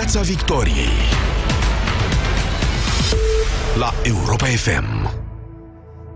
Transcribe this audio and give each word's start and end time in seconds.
Piața 0.00 0.20
Victoriei 0.20 0.88
la 3.78 3.94
Europa 4.02 4.46
FM. 4.46 5.10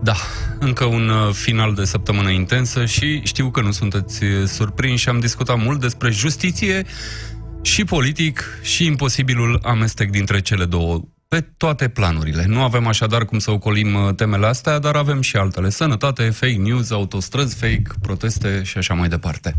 Da, 0.03 0.15
încă 0.59 0.85
un 0.85 1.09
uh, 1.09 1.33
final 1.33 1.73
de 1.73 1.83
săptămână 1.83 2.29
intensă 2.29 2.85
și 2.85 3.21
știu 3.23 3.49
că 3.49 3.61
nu 3.61 3.71
sunteți 3.71 4.23
uh, 4.23 4.47
surprinși. 4.47 5.09
Am 5.09 5.19
discutat 5.19 5.57
mult 5.57 5.79
despre 5.79 6.11
justiție 6.11 6.85
și 7.61 7.83
politic 7.83 8.59
și 8.61 8.85
imposibilul 8.85 9.59
amestec 9.63 10.09
dintre 10.09 10.41
cele 10.41 10.65
două 10.65 11.01
pe 11.27 11.41
toate 11.57 11.89
planurile. 11.89 12.45
Nu 12.45 12.61
avem 12.61 12.87
așadar 12.87 13.25
cum 13.25 13.39
să 13.39 13.51
ocolim 13.51 13.93
uh, 13.93 14.15
temele 14.15 14.45
astea, 14.45 14.79
dar 14.79 14.95
avem 14.95 15.21
și 15.21 15.35
altele. 15.35 15.69
Sănătate, 15.69 16.29
fake 16.29 16.55
news, 16.55 16.91
autostrăzi 16.91 17.55
fake, 17.55 17.83
proteste 18.01 18.63
și 18.63 18.77
așa 18.77 18.93
mai 18.93 19.07
departe. 19.07 19.55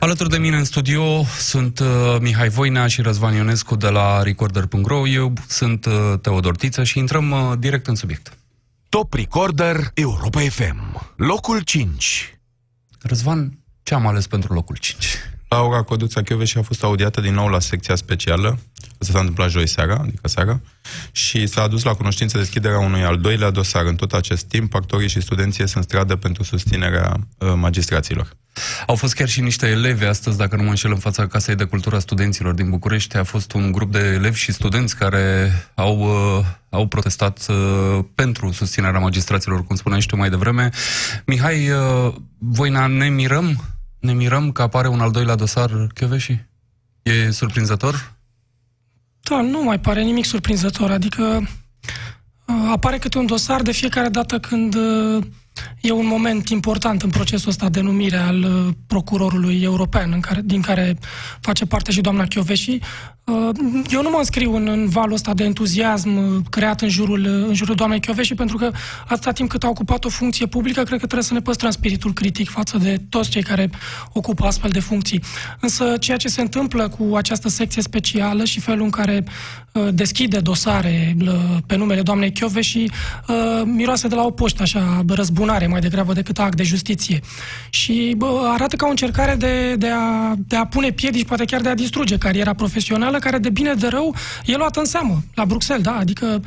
Alături 0.00 0.30
de 0.30 0.38
mine 0.38 0.56
în 0.56 0.64
studio 0.64 1.24
sunt 1.38 1.78
uh, 1.78 2.16
Mihai 2.20 2.48
Voinea 2.48 2.86
și 2.86 3.02
Răzvan 3.02 3.34
Ionescu 3.34 3.76
de 3.76 3.88
la 3.88 4.22
Recorder.ro. 4.22 5.08
Eu 5.08 5.32
sunt 5.48 5.84
uh, 5.84 5.92
Teodor 6.20 6.56
Tiță 6.56 6.84
și 6.84 6.98
intrăm 6.98 7.30
uh, 7.30 7.52
direct 7.58 7.86
în 7.86 7.94
subiect. 7.94 8.36
Top 8.88 9.14
Recorder 9.14 9.90
Europa 9.94 10.40
FM. 10.40 11.12
Locul 11.16 11.60
5. 11.60 12.38
Răzvan, 13.00 13.58
ce 13.82 13.94
am 13.94 14.06
ales 14.06 14.26
pentru 14.26 14.52
locul 14.52 14.76
5? 14.76 15.04
Laura 15.48 15.82
Coduța 15.82 16.22
și 16.44 16.58
a 16.58 16.62
fost 16.62 16.82
audiată 16.82 17.20
din 17.20 17.34
nou 17.34 17.48
la 17.48 17.60
secția 17.60 17.94
specială. 17.94 18.58
Asta 19.00 19.12
s-a 19.12 19.18
întâmplat 19.18 19.50
joi 19.50 19.66
seara, 19.66 19.94
adică 19.94 20.28
seara, 20.28 20.60
și 21.12 21.46
s-a 21.46 21.62
adus 21.62 21.82
la 21.82 21.94
cunoștință 21.94 22.38
deschiderea 22.38 22.78
unui 22.78 23.02
al 23.02 23.18
doilea 23.18 23.50
dosar. 23.50 23.84
În 23.84 23.96
tot 23.96 24.12
acest 24.12 24.44
timp, 24.44 24.74
actorii 24.74 25.08
și 25.08 25.20
studenții 25.20 25.68
sunt 25.68 25.84
stradă 25.84 26.16
pentru 26.16 26.42
susținerea 26.42 27.16
uh, 27.38 27.52
magistraților. 27.56 28.36
Au 28.86 28.94
fost 28.94 29.14
chiar 29.14 29.28
și 29.28 29.40
niște 29.40 29.66
elevi 29.66 30.04
astăzi, 30.04 30.36
dacă 30.36 30.56
nu 30.56 30.62
mă 30.62 30.68
înșel, 30.68 30.90
în 30.90 30.98
fața 30.98 31.26
Casei 31.26 31.54
de 31.54 31.64
Cultură 31.64 31.96
a 31.96 31.98
Studenților 31.98 32.54
din 32.54 32.70
București. 32.70 33.16
A 33.16 33.24
fost 33.24 33.52
un 33.52 33.72
grup 33.72 33.92
de 33.92 33.98
elevi 33.98 34.38
și 34.38 34.52
studenți 34.52 34.96
care 34.96 35.52
au, 35.74 35.98
uh, 35.98 36.44
au 36.70 36.86
protestat 36.86 37.46
uh, 37.48 38.04
pentru 38.14 38.52
susținerea 38.52 39.00
magistraților, 39.00 39.64
cum 39.64 39.76
spuneai 39.76 40.00
și 40.00 40.06
tu 40.06 40.16
mai 40.16 40.30
devreme. 40.30 40.70
Mihai, 41.24 41.70
uh, 41.70 42.14
Voina, 42.38 42.86
ne 42.86 43.08
mirăm? 43.08 43.75
Ne 44.06 44.12
mirăm 44.12 44.52
că 44.52 44.62
apare 44.62 44.88
un 44.88 45.00
al 45.00 45.10
doilea 45.10 45.34
dosar 45.34 45.86
Chioveși? 45.94 46.44
E 47.02 47.30
surprinzător? 47.30 48.12
Da, 49.20 49.40
nu 49.40 49.62
mai 49.62 49.80
pare 49.80 50.02
nimic 50.02 50.24
surprinzător. 50.24 50.90
Adică 50.90 51.22
uh, 52.46 52.68
apare 52.70 52.98
câte 52.98 53.18
un 53.18 53.26
dosar 53.26 53.62
de 53.62 53.72
fiecare 53.72 54.08
dată 54.08 54.38
când 54.38 54.74
uh, 54.74 55.24
e 55.80 55.90
un 55.90 56.06
moment 56.06 56.48
important 56.48 57.02
în 57.02 57.10
procesul 57.10 57.48
ăsta 57.48 57.68
de 57.68 57.80
numire 57.80 58.16
al 58.16 58.42
uh, 58.42 58.74
procurorului 58.86 59.60
european, 59.62 60.12
în 60.12 60.20
care, 60.20 60.40
din 60.44 60.60
care 60.60 60.98
face 61.40 61.66
parte 61.66 61.90
și 61.90 62.00
doamna 62.00 62.24
Chioveși. 62.24 62.78
Uh, 63.24 63.48
eu 63.90 64.02
nu 64.02 64.10
mă 64.10 64.16
înscriu 64.18 64.54
în, 64.54 64.68
în 64.68 64.88
valul 64.88 65.12
ăsta 65.12 65.34
de 65.34 65.44
entuziasm 65.44 66.16
uh, 66.16 66.42
creat 66.50 66.80
în 66.80 66.88
jurul, 66.88 67.24
în 67.48 67.54
jurul 67.54 67.74
doamnei 67.74 68.00
Chioveși, 68.00 68.34
pentru 68.34 68.56
că 68.56 68.70
atâta 69.08 69.32
timp 69.32 69.48
cât 69.48 69.64
a 69.64 69.68
ocupat 69.68 70.04
o 70.04 70.08
funcție 70.08 70.46
publică, 70.46 70.82
cred 70.82 70.98
că 71.00 71.06
trebuie 71.06 71.22
să 71.22 71.34
ne 71.34 71.40
păstrăm 71.40 71.70
spiritul 71.70 72.12
critic 72.12 72.48
față 72.48 72.78
de 72.78 73.02
toți 73.08 73.30
cei 73.30 73.42
care 73.42 73.70
ocupă 74.12 74.46
astfel 74.46 74.70
de 74.70 74.80
funcții. 74.80 75.22
Însă 75.60 75.96
ceea 75.96 76.16
ce 76.16 76.28
se 76.28 76.40
întâmplă 76.40 76.88
cu 76.88 77.16
această 77.16 77.48
secție 77.48 77.82
specială 77.82 78.44
și 78.44 78.60
felul 78.60 78.84
în 78.84 78.90
care 78.90 79.24
deschide 79.92 80.38
dosare 80.38 81.16
pe 81.66 81.76
numele 81.76 82.02
doamnei 82.02 82.32
Chioveși 82.32 82.84
miroase 83.64 84.08
de 84.08 84.14
la 84.14 84.24
o 84.24 84.30
poștă 84.30 84.62
așa 84.62 85.04
răzbunare 85.08 85.66
mai 85.66 85.80
degrabă 85.80 86.12
decât 86.12 86.38
act 86.38 86.56
de 86.56 86.62
justiție. 86.62 87.20
Și 87.70 88.14
bă, 88.16 88.50
arată 88.52 88.76
ca 88.76 88.86
o 88.86 88.90
încercare 88.90 89.34
de, 89.34 89.74
de, 89.74 89.88
a, 89.88 90.34
de 90.36 90.56
a 90.56 90.66
pune 90.66 90.90
piedici, 90.90 91.26
poate 91.26 91.44
chiar 91.44 91.60
de 91.60 91.68
a 91.68 91.74
distruge 91.74 92.18
cariera 92.18 92.52
profesională, 92.52 93.18
care 93.18 93.38
de 93.38 93.50
bine 93.50 93.74
de 93.74 93.86
rău 93.86 94.14
e 94.44 94.56
luată 94.56 94.78
în 94.80 94.86
seamă 94.86 95.22
la 95.34 95.44
Bruxelles, 95.44 95.84
da? 95.84 95.96
Adică 95.96 96.42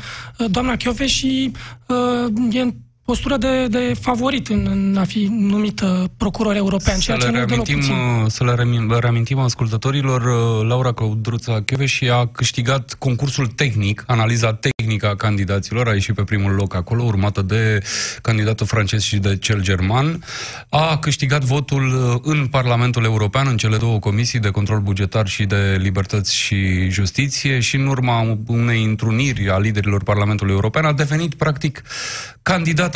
doamna 0.47 0.75
Chiove 0.75 1.07
și 1.07 1.52
uh, 1.85 2.55
e 2.55 2.73
postură 3.09 3.38
de, 3.38 3.68
de 3.68 3.94
favorit 4.02 4.47
în, 4.47 4.68
în 4.72 4.97
a 4.97 5.03
fi 5.03 5.28
numit 5.31 5.81
procuror 6.18 6.56
european, 6.56 7.00
ceea 7.00 7.18
ce 7.18 7.25
nu 7.25 7.31
reamintim, 7.31 7.81
Să 8.28 8.44
le 8.44 8.97
reamintim 9.00 9.40
ascultătorilor, 9.40 10.22
uh, 10.22 10.68
Laura 10.68 10.94
Căudruța 10.94 11.64
și 11.86 12.09
a 12.09 12.28
câștigat 12.28 12.96
concursul 13.00 13.47
tehnic, 13.47 14.03
analiza 14.08 14.53
tehnică 14.53 15.08
a 15.08 15.16
candidaților, 15.16 15.88
a 15.88 15.94
ieșit 15.94 16.16
pe 16.16 16.24
primul 16.24 16.52
loc 16.52 16.75
acolo, 16.75 17.03
urmată 17.03 17.42
de 17.42 17.80
candidatul 18.22 18.66
francez 18.66 19.02
și 19.02 19.18
de 19.18 19.38
cel 19.38 19.62
german. 19.62 20.24
A 20.70 20.97
câștigat 20.97 21.44
votul 21.44 21.86
uh, 21.86 22.20
în 22.22 22.47
Parlamentul 22.47 23.03
European, 23.03 23.47
în 23.47 23.58
cele 23.58 23.78
două 23.78 24.00
comisii 24.00 24.40
de 24.40 24.50
control 24.50 24.80
bugetar 24.80 25.28
și 25.28 25.46
de 25.46 25.78
libertăți 25.81 26.36
și 26.36 26.90
justiție 26.90 27.59
și 27.59 27.76
în 27.76 27.88
urma 27.88 28.38
unei 28.47 28.84
întruniri 28.84 29.50
a 29.50 29.58
liderilor 29.58 30.03
Parlamentului 30.03 30.53
European 30.53 30.86
a 30.86 30.94
devenit 30.94 31.34
practic 31.34 31.84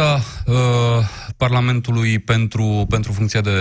candidata 0.04 0.22
uh, 0.46 1.06
Parlamentului 1.38 2.20
pentru, 2.20 2.86
pentru 2.90 3.12
funcția 3.12 3.42
de 3.42 3.52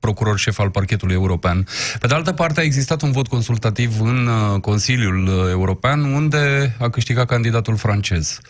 procuror 0.00 0.38
șef 0.38 0.58
al 0.58 0.70
parchetului 0.70 1.14
european. 1.14 1.66
Pe 1.98 2.06
de 2.06 2.14
altă 2.14 2.32
parte, 2.32 2.60
a 2.60 2.62
existat 2.62 3.02
un 3.02 3.12
vot 3.12 3.28
consultativ 3.28 4.00
în 4.00 4.26
uh, 4.26 4.60
Consiliul 4.60 5.48
European, 5.50 6.00
unde 6.00 6.76
a 6.78 6.88
câștigat 6.88 7.26
candidatul 7.26 7.76
francez. 7.76 8.40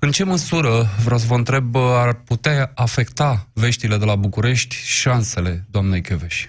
În 0.00 0.10
ce 0.10 0.24
măsură, 0.24 0.88
vreau 1.04 1.18
să 1.18 1.26
vă 1.28 1.34
întreb, 1.34 1.76
ar 1.76 2.14
putea 2.14 2.72
afecta 2.74 3.48
veștile 3.52 3.96
de 3.96 4.04
la 4.04 4.16
București 4.16 4.76
șansele 4.84 5.66
doamnei 5.70 6.00
Cheveș? 6.00 6.46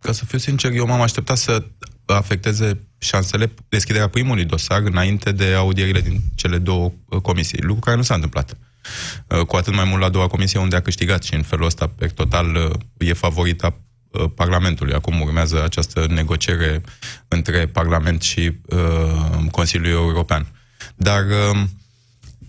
Ca 0.00 0.12
să 0.12 0.24
fiu 0.24 0.38
sincer, 0.38 0.72
eu 0.72 0.86
m-am 0.86 1.00
așteptat 1.00 1.36
să 1.36 1.64
afecteze 2.06 2.80
șansele 2.98 3.52
deschiderea 3.68 4.08
primului 4.08 4.44
dosar 4.44 4.80
înainte 4.80 5.32
de 5.32 5.54
audierile 5.54 6.00
din 6.00 6.20
cele 6.34 6.58
două 6.58 6.92
uh, 7.08 7.20
comisii, 7.20 7.58
lucru 7.60 7.80
care 7.80 7.96
nu 7.96 8.02
s-a 8.02 8.14
întâmplat. 8.14 8.56
Uh, 9.26 9.40
cu 9.40 9.56
atât 9.56 9.74
mai 9.74 9.84
mult 9.84 10.00
la 10.00 10.06
a 10.06 10.10
doua 10.10 10.26
comisie 10.26 10.60
unde 10.60 10.76
a 10.76 10.82
câștigat 10.82 11.22
și 11.22 11.34
în 11.34 11.42
felul 11.42 11.66
ăsta, 11.66 11.86
pe 11.86 12.06
total, 12.06 12.54
uh, 12.54 13.08
e 13.08 13.12
favorita 13.12 13.76
uh, 14.10 14.24
Parlamentului. 14.34 14.94
Acum 14.94 15.20
urmează 15.20 15.62
această 15.64 16.06
negociere 16.08 16.82
între 17.28 17.66
Parlament 17.66 18.22
și 18.22 18.52
uh, 18.66 19.50
Consiliul 19.50 19.92
European. 19.92 20.46
Dar 20.94 21.24
uh, 21.24 21.60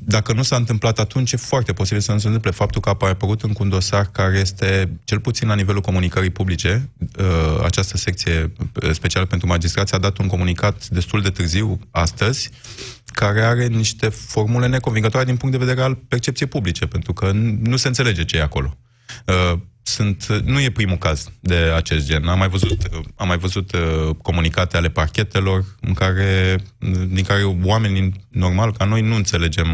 dacă 0.09 0.34
nu 0.34 0.42
s-a 0.42 0.56
întâmplat 0.56 1.00
atunci, 1.00 1.31
e 1.31 1.38
foarte 1.38 1.74
posibil 1.74 2.02
să 2.02 2.12
nu 2.12 2.20
se 2.20 2.26
întâmple 2.26 2.52
faptul 2.52 2.81
că 2.81 2.90
a 2.90 3.08
apărut 3.08 3.42
încă 3.42 3.64
un 3.64 3.70
dosar 3.70 4.09
care 4.12 4.38
este, 4.38 5.00
cel 5.03 5.20
puțin 5.20 5.47
la 5.47 5.56
nivelul 5.56 5.81
comunicării 5.81 6.30
publice, 6.30 6.90
uh, 7.20 7.64
această 7.64 7.97
secție 7.97 8.52
specială 8.92 9.26
pentru 9.26 9.47
magistrați 9.47 9.94
a 9.94 9.97
dat 9.97 10.18
un 10.18 10.28
comunicat 10.28 10.88
destul 10.88 11.22
de 11.22 11.30
târziu, 11.30 11.80
astăzi, 11.92 12.50
care 13.19 13.41
are 13.41 13.67
niște 13.67 14.09
formule 14.09 14.67
neconvingătoare 14.67 15.25
din 15.25 15.38
punct 15.38 15.57
de 15.57 15.66
vedere 15.66 15.85
al 15.85 15.95
percepției 15.95 16.47
publice, 16.47 16.85
pentru 16.85 17.13
că 17.13 17.31
nu 17.61 17.75
se 17.75 17.88
înțelege 17.88 18.25
ce 18.25 18.38
e 18.38 18.41
acolo. 18.41 18.78
Uh, 19.25 19.59
sunt, 19.81 20.25
nu 20.44 20.59
e 20.59 20.69
primul 20.69 20.97
caz 20.97 21.31
de 21.39 21.55
acest 21.55 22.05
gen. 22.05 22.28
Am 22.28 22.38
mai 22.38 22.50
văzut, 22.50 22.88
am 23.16 23.28
mai 23.28 23.38
văzut 23.38 23.72
uh, 23.73 24.16
comunicate 24.22 24.78
ale 24.78 24.89
parchetelor 24.89 25.66
în 25.81 25.94
care, 25.94 26.59
din 27.07 27.23
care 27.23 27.44
oamenii 27.63 28.13
normal 28.29 28.73
ca 28.78 28.85
noi 28.85 29.01
nu 29.01 29.16
înțelegem 29.16 29.67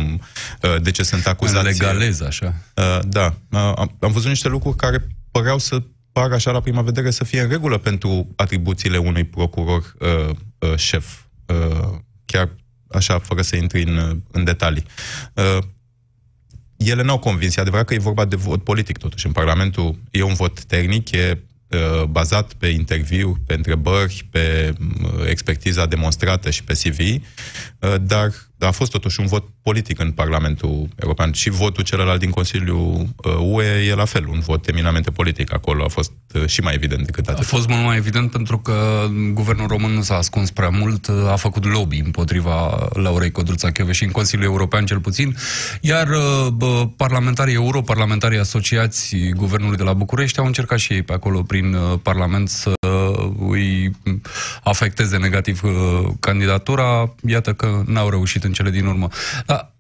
uh, 0.62 0.82
de 0.82 0.92
ce 0.92 1.04
sunt 1.04 1.28
acuzați. 1.28 1.66
Legalez, 1.66 2.22
așa. 2.22 2.54
Uh, 2.76 3.00
da. 3.08 3.34
Uh, 3.52 3.60
am, 3.76 3.98
am 4.00 4.12
văzut 4.12 4.30
niște 4.30 4.48
lucruri 4.48 4.78
care 4.78 5.08
păreau 5.32 5.58
să 5.58 5.82
pară 6.12 6.34
așa 6.34 6.52
la 6.52 6.60
prima 6.60 6.82
vedere 6.82 7.12
să 7.12 7.24
fie 7.24 7.42
în 7.42 7.50
regulă 7.50 7.78
pentru 7.78 8.28
atribuțiile 8.36 8.98
unui 8.98 9.24
procuror 9.24 9.96
uh, 10.00 10.36
uh, 10.60 10.76
șef. 10.76 11.22
Uh, 11.46 11.98
chiar 12.26 12.50
așa, 12.96 13.20
fără 13.20 13.42
să 13.42 13.56
intri 13.56 13.84
în, 13.84 14.22
în 14.32 14.44
detalii. 14.44 14.86
Uh, 15.34 15.64
ele 16.78 17.04
n-au 17.04 17.20
convins. 17.20 17.56
E 17.56 17.62
adevărat 17.62 17.86
că 17.86 17.94
e 17.94 17.98
vorba 17.98 18.26
de 18.26 18.36
vot 18.36 18.64
politic, 18.64 18.98
totuși. 18.98 19.26
În 19.26 19.32
Parlamentul 19.32 20.00
e 20.12 20.22
un 20.22 20.34
vot 20.34 20.64
tehnic, 20.64 21.12
e 21.12 21.44
uh, 21.68 22.04
bazat 22.04 22.54
pe 22.54 22.68
interviu, 22.68 23.38
pe 23.46 23.54
întrebări, 23.54 24.28
pe 24.32 24.74
uh, 24.80 25.28
expertiza 25.30 25.86
demonstrată 25.86 26.50
și 26.50 26.64
pe 26.64 26.74
CV, 26.74 27.00
uh, 27.00 27.96
dar 28.02 28.32
a 28.66 28.72
fost 28.72 28.92
totuși 28.92 29.20
un 29.20 29.26
vot 29.26 29.44
politic 29.62 30.00
în 30.00 30.12
Parlamentul 30.12 30.88
European 30.96 31.32
și 31.32 31.50
votul 31.50 31.84
celălalt 31.84 32.20
din 32.20 32.30
Consiliul 32.30 33.08
UE 33.40 33.86
e 33.88 33.96
la 33.96 34.06
fel, 34.06 34.28
un 34.28 34.40
vot 34.40 34.68
eminamente 34.68 35.12
politic. 35.12 35.54
Acolo 35.54 35.84
a 35.84 35.88
fost 35.88 36.12
și 36.46 36.62
mai 36.62 36.74
evident 36.74 37.06
decât 37.06 37.28
atât. 37.28 37.44
A 37.44 37.48
fost 37.48 37.68
mult 37.68 37.84
mai 37.84 37.98
evident 37.98 38.32
pentru 38.32 38.58
că 38.58 39.08
guvernul 39.34 39.68
român 39.68 39.92
nu 39.92 40.02
s-a 40.02 40.16
ascuns 40.16 40.52
prea 40.52 40.70
mult, 40.70 41.10
a 41.32 41.36
făcut 41.36 41.66
lobby 41.66 42.02
împotriva 42.06 42.88
Laurei 42.94 43.32
Codruța 43.32 43.70
și 43.92 44.04
în 44.04 44.12
Consiliul 44.12 44.48
European 44.48 44.86
cel 44.86 45.00
puțin, 45.00 45.36
iar 45.82 46.08
bă, 46.54 46.88
parlamentarii 46.98 47.54
europarlamentarii 47.54 48.40
asociați 48.40 49.16
guvernului 49.36 49.78
de 49.78 49.84
la 49.84 49.94
București 49.94 50.40
au 50.40 50.46
încercat 50.46 50.78
și 50.78 50.94
ei 50.94 51.02
pe 51.02 51.14
acolo 51.14 51.42
prin 51.42 51.78
Parlament 52.02 52.50
să 52.50 52.74
îi 53.50 53.92
afecteze 54.64 55.18
negativ 55.18 55.62
candidatura. 56.20 57.16
Iată 57.28 57.54
că 57.54 57.84
n-au 57.86 58.10
reușit 58.10 58.44
în 58.44 58.53
cele 58.54 58.70
din 58.70 58.86
urmă. 58.86 59.08
Da, 59.46 59.74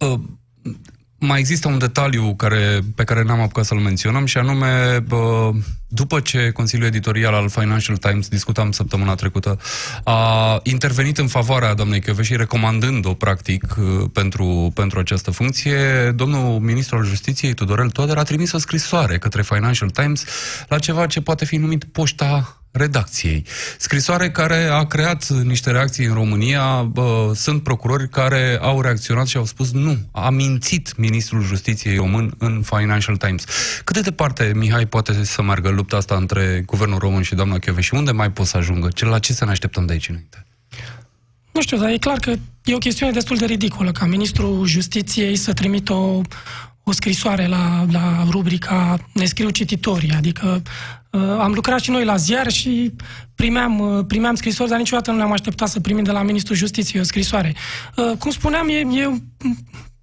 mai 1.26 1.40
există 1.40 1.68
un 1.68 1.78
detaliu 1.78 2.36
care, 2.36 2.80
pe 2.96 3.04
care 3.04 3.24
n-am 3.24 3.40
apucat 3.40 3.66
să-l 3.66 3.78
menționăm 3.78 4.26
și 4.26 4.38
anume, 4.38 5.00
bă, 5.08 5.52
după 5.88 6.20
ce 6.20 6.52
Consiliul 6.52 6.88
Editorial 6.88 7.34
al 7.34 7.50
Financial 7.50 7.98
Times, 7.98 8.28
discutam 8.28 8.72
săptămâna 8.72 9.16
trecută, 9.16 9.60
a 10.04 10.60
intervenit 10.64 11.18
în 11.18 11.28
favoarea 11.28 11.74
doamnei 11.74 12.04
și 12.22 12.36
recomandând-o, 12.36 13.14
practic, 13.14 13.76
pentru, 14.14 14.72
pentru 14.74 15.00
această 15.00 15.32
funcție, 15.32 16.12
domnul 16.16 16.60
ministru 16.60 16.96
al 16.96 17.06
Justiției, 17.06 17.54
Tudorel 17.54 17.90
Toader, 17.90 18.18
a 18.18 18.24
trimis 18.24 18.52
o 18.52 18.58
scrisoare 18.58 19.18
către 19.18 19.42
Financial 19.42 19.90
Times 19.90 20.26
la 20.68 20.80
ceva 20.80 21.06
ce 21.06 21.22
poate 21.22 21.46
fi 21.46 21.58
numit 21.58 21.84
poșta 21.84 22.63
redacției. 22.74 23.46
Scrisoare 23.78 24.32
care 24.32 24.68
a 24.72 24.86
creat 24.86 25.28
niște 25.28 25.72
reacții 25.72 26.06
în 26.06 26.14
România. 26.14 26.82
Bă, 26.82 27.32
sunt 27.36 27.64
procurori 27.64 28.10
care 28.10 28.58
au 28.62 28.82
reacționat 28.82 29.28
și 29.28 29.38
au 29.38 29.46
spus 29.46 29.72
nu, 29.72 29.98
a 30.12 30.30
mințit 30.30 30.98
ministrul 30.98 31.42
justiției 31.42 31.96
român 31.96 32.34
în 32.38 32.62
Financial 32.66 33.18
Times. 33.18 33.44
Cât 33.84 33.96
de 33.96 34.02
departe, 34.02 34.52
Mihai, 34.56 34.86
poate 34.86 35.24
să 35.24 35.42
meargă 35.42 35.70
lupta 35.70 35.98
asta 35.98 36.16
între 36.16 36.64
guvernul 36.66 36.98
român 36.98 37.22
și 37.22 37.36
doamna 37.36 37.58
și 37.80 37.94
Unde 37.94 38.12
mai 38.12 38.32
pot 38.32 38.46
să 38.46 38.58
ajungă? 38.58 38.88
Ce, 38.94 39.06
la 39.06 39.20
ce 39.20 39.34
să 39.34 39.46
ne 39.46 39.52
așteptăm 39.52 39.86
de 39.86 39.92
aici 39.92 40.10
înainte? 40.10 40.46
Nu 41.52 41.62
știu, 41.62 41.78
dar 41.78 41.90
e 41.90 41.98
clar 41.98 42.18
că 42.18 42.34
e 42.64 42.76
o 42.76 42.78
chestiune 42.78 43.12
destul 43.12 43.38
de 43.38 43.46
ridicolă 43.46 43.92
ca 43.92 44.06
ministrul 44.06 44.66
justiției 44.66 45.36
să 45.36 45.54
trimită 45.54 45.94
o, 45.94 46.22
o 46.84 46.92
scrisoare 46.92 47.48
la, 47.48 47.86
la 47.92 48.28
rubrica 48.30 49.08
Ne 49.14 49.26
scriu 49.26 49.50
cititorii, 49.50 50.12
adică 50.12 50.62
uh, 50.66 51.03
am 51.20 51.52
lucrat 51.52 51.80
și 51.80 51.92
noi 51.92 52.06
la 52.06 52.16
ziar 52.16 52.52
și 52.52 52.94
primeam, 53.36 53.80
uh, 53.80 54.06
primeam 54.08 54.36
scrisori, 54.36 54.70
dar 54.70 54.78
niciodată 54.78 55.12
nu 55.12 55.18
ne-am 55.18 55.32
așteptat 55.32 55.68
să 55.68 55.80
primim 55.80 56.04
de 56.04 56.12
la 56.12 56.22
Ministrul 56.22 56.56
Justiției 56.56 57.02
o 57.02 57.06
scrisoare. 57.06 57.56
Uh, 57.96 58.18
cum 58.20 58.32
spuneam, 58.32 58.70
e, 58.70 58.74
e 58.74 59.22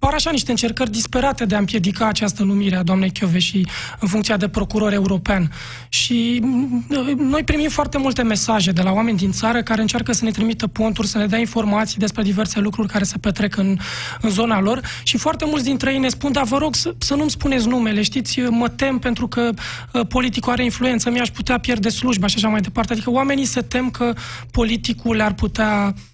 par 0.01 0.13
așa 0.13 0.31
niște 0.31 0.51
încercări 0.51 0.91
disperate 0.91 1.45
de 1.45 1.55
a 1.55 1.57
împiedica 1.57 2.07
această 2.07 2.43
numire 2.43 2.75
a 2.75 2.83
doamnei 2.83 3.11
și 3.37 3.67
în 3.99 4.07
funcția 4.07 4.37
de 4.37 4.47
procuror 4.47 4.93
european. 4.93 5.51
Și 5.89 6.39
mm, 6.43 6.85
noi 7.17 7.43
primim 7.43 7.69
foarte 7.69 7.97
multe 7.97 8.23
mesaje 8.23 8.71
de 8.71 8.81
la 8.81 8.91
oameni 8.91 9.17
din 9.17 9.31
țară 9.31 9.63
care 9.63 9.81
încearcă 9.81 10.11
să 10.11 10.23
ne 10.23 10.31
trimită 10.31 10.67
ponturi, 10.67 11.07
să 11.07 11.17
ne 11.17 11.25
dea 11.25 11.39
informații 11.39 11.99
despre 11.99 12.23
diverse 12.23 12.59
lucruri 12.59 12.87
care 12.87 13.03
se 13.03 13.17
petrec 13.17 13.57
în, 13.57 13.77
în 14.21 14.29
zona 14.29 14.59
lor 14.59 14.81
și 15.03 15.17
foarte 15.17 15.45
mulți 15.45 15.63
dintre 15.63 15.91
ei 15.91 15.99
ne 15.99 16.09
spun, 16.09 16.31
dar 16.31 16.43
vă 16.43 16.57
rog 16.57 16.75
să, 16.75 16.93
să 16.97 17.15
nu-mi 17.15 17.29
spuneți 17.29 17.67
numele, 17.67 18.01
știți, 18.01 18.39
mă 18.39 18.69
tem 18.69 18.99
pentru 18.99 19.27
că 19.27 19.49
uh, 19.93 20.07
politicul 20.07 20.51
are 20.51 20.63
influență, 20.63 21.09
mi-aș 21.09 21.29
putea 21.29 21.57
pierde 21.57 21.89
slujba 21.89 22.27
și 22.27 22.35
așa 22.37 22.47
mai 22.47 22.61
departe. 22.61 22.93
Adică 22.93 23.11
oamenii 23.11 23.45
se 23.45 23.61
tem 23.61 23.89
că 23.89 24.13
politicul 24.51 25.15
le-ar 25.15 25.33
putea 25.33 25.93
Uh, 25.95 26.10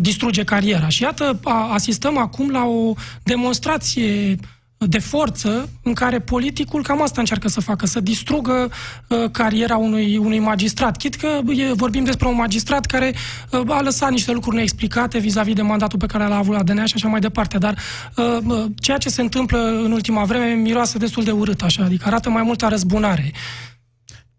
distruge 0.00 0.44
cariera. 0.44 0.88
Și 0.88 1.02
iată, 1.02 1.40
asistăm 1.72 2.18
acum 2.18 2.50
la 2.50 2.64
o 2.64 2.94
demonstrație 3.22 4.38
de 4.78 4.98
forță 4.98 5.70
în 5.82 5.92
care 5.94 6.18
politicul 6.20 6.82
cam 6.82 7.02
asta 7.02 7.20
încearcă 7.20 7.48
să 7.48 7.60
facă, 7.60 7.86
să 7.86 8.00
distrugă 8.00 8.70
uh, 9.08 9.30
cariera 9.30 9.76
unui, 9.76 10.16
unui 10.16 10.38
magistrat. 10.38 10.96
Chit 10.96 11.14
că 11.14 11.40
e, 11.46 11.72
vorbim 11.72 12.04
despre 12.04 12.28
un 12.28 12.34
magistrat 12.34 12.86
care 12.86 13.14
uh, 13.50 13.60
a 13.68 13.80
lăsat 13.80 14.10
niște 14.10 14.32
lucruri 14.32 14.56
neexplicate 14.56 15.18
vis-a-vis 15.18 15.54
de 15.54 15.62
mandatul 15.62 15.98
pe 15.98 16.06
care 16.06 16.26
l-a 16.26 16.36
avut 16.36 16.54
la 16.54 16.62
DNA 16.62 16.84
și 16.84 16.92
așa 16.96 17.08
mai 17.08 17.20
departe, 17.20 17.58
dar 17.58 17.76
uh, 18.16 18.38
uh, 18.44 18.64
ceea 18.80 18.98
ce 18.98 19.08
se 19.08 19.20
întâmplă 19.20 19.58
în 19.58 19.92
ultima 19.92 20.24
vreme 20.24 20.52
miroase 20.52 20.98
destul 20.98 21.24
de 21.24 21.30
urât, 21.30 21.62
așa, 21.62 21.84
adică 21.84 22.06
arată 22.06 22.30
mai 22.30 22.42
multă 22.42 22.66
răzbunare. 22.66 23.32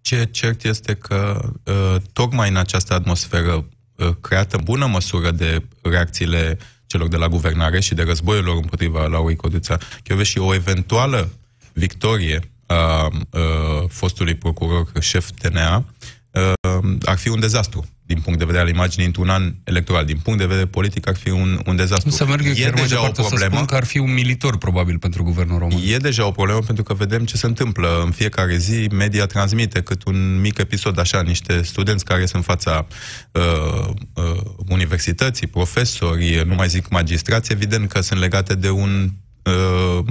Ce 0.01 0.27
cert 0.31 0.63
este 0.63 0.93
că 0.93 1.39
uh, 1.63 2.01
tocmai 2.13 2.49
în 2.49 2.55
această 2.55 2.93
atmosferă 2.93 3.53
Uh, 3.53 3.78
creată 4.21 4.57
în 4.57 4.63
bună 4.63 4.85
măsură 4.85 5.31
de 5.31 5.63
reacțiile 5.81 6.57
celor 6.85 7.07
de 7.07 7.17
la 7.17 7.27
guvernare 7.27 7.79
și 7.79 7.93
de 7.93 8.03
războiul 8.03 8.43
lor 8.43 8.55
împotriva 8.55 9.05
Laurei 9.05 9.35
Codruța 9.35 9.77
și 10.23 10.37
o 10.37 10.53
eventuală 10.53 11.29
victorie 11.73 12.51
a, 12.65 12.75
a 12.75 13.05
uh, 13.05 13.89
fostului 13.89 14.35
procuror 14.35 14.91
șef 14.99 15.29
TNA 15.29 15.73
a, 15.75 15.85
uh, 16.31 16.97
ar 17.01 17.17
fi 17.17 17.29
un 17.29 17.39
dezastru 17.39 17.85
din 18.13 18.19
punct 18.19 18.39
de 18.39 18.45
vedere 18.45 18.63
al 18.63 18.69
imaginii 18.69 19.05
într-un 19.05 19.29
an 19.29 19.53
electoral. 19.63 20.05
Din 20.05 20.17
punct 20.17 20.39
de 20.39 20.45
vedere 20.45 20.65
politic 20.65 21.07
ar 21.07 21.15
fi 21.15 21.29
un, 21.29 21.61
un 21.65 21.75
dezastru. 21.75 22.09
Să 22.09 22.25
merg 22.25 22.45
e 22.45 22.69
deja 22.75 23.07
o 23.07 23.11
problemă. 23.11 23.37
Să 23.37 23.47
spun 23.51 23.65
că 23.65 23.75
ar 23.75 23.83
fi 23.83 23.97
un 23.97 24.13
militor, 24.13 24.57
probabil, 24.57 24.97
pentru 24.99 25.23
guvernul 25.23 25.59
român. 25.59 25.79
E 25.85 25.97
deja 25.97 26.25
o 26.25 26.31
problemă 26.31 26.59
pentru 26.59 26.83
că 26.83 26.93
vedem 26.93 27.25
ce 27.25 27.37
se 27.37 27.45
întâmplă. 27.45 28.01
În 28.05 28.11
fiecare 28.11 28.57
zi, 28.57 28.87
media 28.91 29.25
transmite 29.25 29.81
cât 29.81 30.03
un 30.03 30.39
mic 30.41 30.57
episod, 30.57 30.99
așa, 30.99 31.21
niște 31.21 31.61
studenți 31.61 32.05
care 32.05 32.25
sunt 32.25 32.33
în 32.33 32.41
fața 32.41 32.87
uh, 33.31 33.89
uh, 34.13 34.41
universității, 34.67 35.47
profesori, 35.47 36.43
nu 36.45 36.55
mai 36.55 36.67
zic 36.67 36.89
magistrați, 36.89 37.51
evident 37.51 37.89
că 37.89 38.01
sunt 38.01 38.19
legate 38.19 38.55
de 38.55 38.69
un 38.69 39.09
uh, 39.43 40.03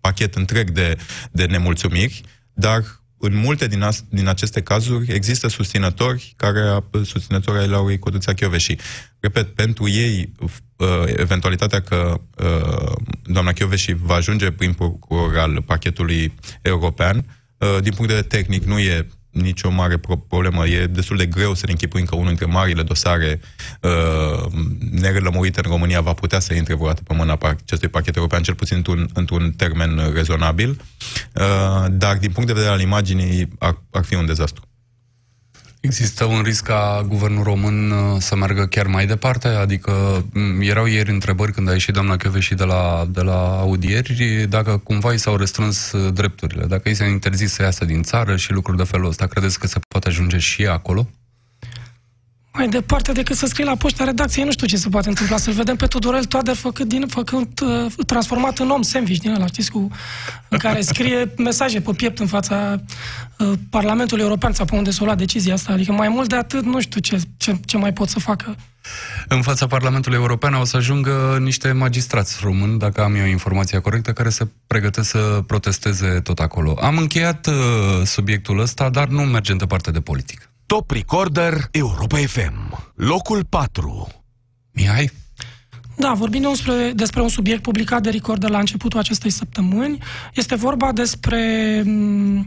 pachet 0.00 0.34
întreg 0.34 0.70
de, 0.70 0.96
de 1.30 1.44
nemulțumiri, 1.44 2.20
dar 2.52 3.03
în 3.24 3.36
multe 3.36 3.66
din, 3.66 3.82
as, 3.82 4.04
din 4.08 4.28
aceste 4.28 4.62
cazuri 4.62 5.12
există 5.12 5.48
susținători 5.48 6.34
care 6.36 6.84
susținători 7.04 7.58
ai 7.58 7.68
Laurei 7.68 7.98
Codruța 7.98 8.32
Chioveși. 8.32 8.76
Repet, 9.20 9.54
pentru 9.54 9.88
ei, 9.88 10.32
uh, 10.76 11.02
eventualitatea 11.06 11.80
că 11.80 12.20
uh, 12.38 12.92
doamna 13.22 13.52
Chioveși 13.52 13.92
va 13.92 14.14
ajunge 14.14 14.50
prin 14.50 14.72
procuror 14.72 15.38
al 15.38 15.62
pachetului 15.62 16.34
european, 16.62 17.16
uh, 17.58 17.76
din 17.82 17.92
punct 17.92 18.10
de 18.10 18.14
vedere 18.14 18.42
tehnic, 18.42 18.64
nu 18.64 18.78
e 18.78 19.06
nicio 19.34 19.70
mare 19.70 20.00
problemă. 20.28 20.66
E 20.66 20.86
destul 20.86 21.16
de 21.16 21.26
greu 21.26 21.54
să 21.54 21.62
ne 21.66 21.72
închipuim 21.72 22.04
că 22.04 22.14
unul 22.14 22.28
dintre 22.28 22.46
marile 22.46 22.82
dosare 22.82 23.40
uh, 23.80 24.52
nerelămurite 24.90 25.60
în 25.64 25.70
România 25.70 26.00
va 26.00 26.12
putea 26.12 26.38
să 26.38 26.54
intre 26.54 26.74
vreodată 26.74 27.02
pe 27.02 27.14
mâna 27.14 27.38
acestui 27.40 27.88
pachet 27.88 28.16
european, 28.16 28.42
cel 28.42 28.54
puțin 28.54 28.76
într-un, 28.76 29.08
într-un 29.14 29.52
termen 29.52 30.12
rezonabil. 30.12 30.80
Uh, 31.34 31.84
dar 31.90 32.16
din 32.16 32.30
punct 32.30 32.48
de 32.48 32.54
vedere 32.54 32.72
al 32.72 32.80
imaginii 32.80 33.48
ar, 33.58 33.82
ar 33.90 34.04
fi 34.04 34.14
un 34.14 34.26
dezastru. 34.26 34.68
Există 35.84 36.24
un 36.24 36.42
risc 36.42 36.64
ca 36.64 37.04
guvernul 37.08 37.42
român 37.42 37.90
uh, 37.90 38.16
să 38.18 38.36
meargă 38.36 38.66
chiar 38.66 38.86
mai 38.86 39.06
departe? 39.06 39.48
Adică 39.48 40.24
erau 40.60 40.86
ieri 40.86 41.10
întrebări 41.10 41.52
când 41.52 41.68
a 41.68 41.72
ieșit 41.72 41.94
doamna 41.94 42.16
și 42.38 42.54
de 42.54 42.64
la, 42.64 43.06
de 43.10 43.20
la 43.20 43.58
audieri 43.58 44.46
dacă 44.48 44.76
cumva 44.76 45.12
i 45.12 45.18
s-au 45.18 45.36
restrâns 45.36 45.92
uh, 45.92 46.12
drepturile, 46.12 46.64
dacă 46.64 46.88
i 46.88 46.94
s-a 46.94 47.04
interzis 47.04 47.52
să 47.52 47.62
iasă 47.62 47.84
din 47.84 48.02
țară 48.02 48.36
și 48.36 48.52
lucruri 48.52 48.76
de 48.76 48.84
felul 48.84 49.08
ăsta. 49.08 49.26
Credeți 49.26 49.58
că 49.58 49.66
se 49.66 49.78
poate 49.88 50.08
ajunge 50.08 50.38
și 50.38 50.66
acolo? 50.66 51.08
Mai 52.56 52.68
departe 52.68 53.12
decât 53.12 53.36
să 53.36 53.46
scrie 53.46 53.64
la 53.64 53.74
poșta 53.74 54.04
redacției, 54.04 54.44
nu 54.44 54.52
știu 54.52 54.66
ce 54.66 54.76
se 54.76 54.88
poate 54.88 55.08
întâmpla. 55.08 55.36
Să-l 55.36 55.52
vedem 55.52 55.76
pe 55.76 55.86
Tudorel 55.86 56.24
Toader 56.24 56.54
făcut 56.54 56.88
din, 56.88 57.06
făcut, 57.06 57.60
uh, 57.60 57.92
transformat 58.06 58.58
în 58.58 58.70
om 58.70 58.82
sandwich 58.82 59.20
din 59.20 59.34
ăla, 59.34 59.46
știți, 59.46 59.70
cu, 59.70 59.88
în 60.48 60.58
care 60.58 60.80
scrie 60.80 61.34
mesaje 61.36 61.80
pe 61.80 61.92
piept 61.92 62.18
în 62.18 62.26
fața 62.26 62.80
uh, 63.38 63.52
Parlamentului 63.70 64.22
European 64.22 64.52
sau 64.52 64.64
pe 64.64 64.76
unde 64.76 64.90
s-a 64.90 65.04
luat 65.04 65.18
decizia 65.18 65.54
asta. 65.54 65.72
Adică 65.72 65.92
mai 65.92 66.08
mult 66.08 66.28
de 66.28 66.36
atât, 66.36 66.64
nu 66.64 66.80
știu 66.80 67.00
ce, 67.00 67.20
ce, 67.36 67.56
ce 67.64 67.76
mai 67.76 67.92
pot 67.92 68.08
să 68.08 68.18
facă. 68.18 68.56
În 69.28 69.42
fața 69.42 69.66
Parlamentului 69.66 70.18
European 70.18 70.54
o 70.54 70.64
să 70.64 70.76
ajungă 70.76 71.38
niște 71.40 71.72
magistrați 71.72 72.38
români, 72.42 72.78
dacă 72.78 73.02
am 73.02 73.14
eu 73.14 73.24
informația 73.24 73.80
corectă, 73.80 74.12
care 74.12 74.28
se 74.28 74.46
pregătesc 74.66 75.08
să 75.10 75.42
protesteze 75.46 76.20
tot 76.20 76.38
acolo. 76.38 76.76
Am 76.80 76.96
încheiat 76.96 77.46
uh, 77.46 77.54
subiectul 78.04 78.58
ăsta, 78.58 78.88
dar 78.88 79.08
nu 79.08 79.22
mergem 79.22 79.56
departe 79.56 79.90
de 79.90 80.00
politică. 80.00 80.48
Top 80.66 80.90
Recorder 80.90 81.54
Europa 81.70 82.16
FM. 82.16 82.92
Locul 82.94 83.44
4. 83.48 84.08
Mihai? 84.72 85.10
Da, 85.96 86.12
vorbim 86.12 86.42
despre, 86.42 86.92
despre 86.94 87.22
un 87.22 87.28
subiect 87.28 87.62
publicat 87.62 88.02
de 88.02 88.10
Recorder 88.10 88.50
la 88.50 88.58
începutul 88.58 88.98
acestei 88.98 89.30
săptămâni. 89.30 89.98
Este 90.34 90.54
vorba 90.54 90.92
despre 90.92 91.82
mm, 91.84 92.46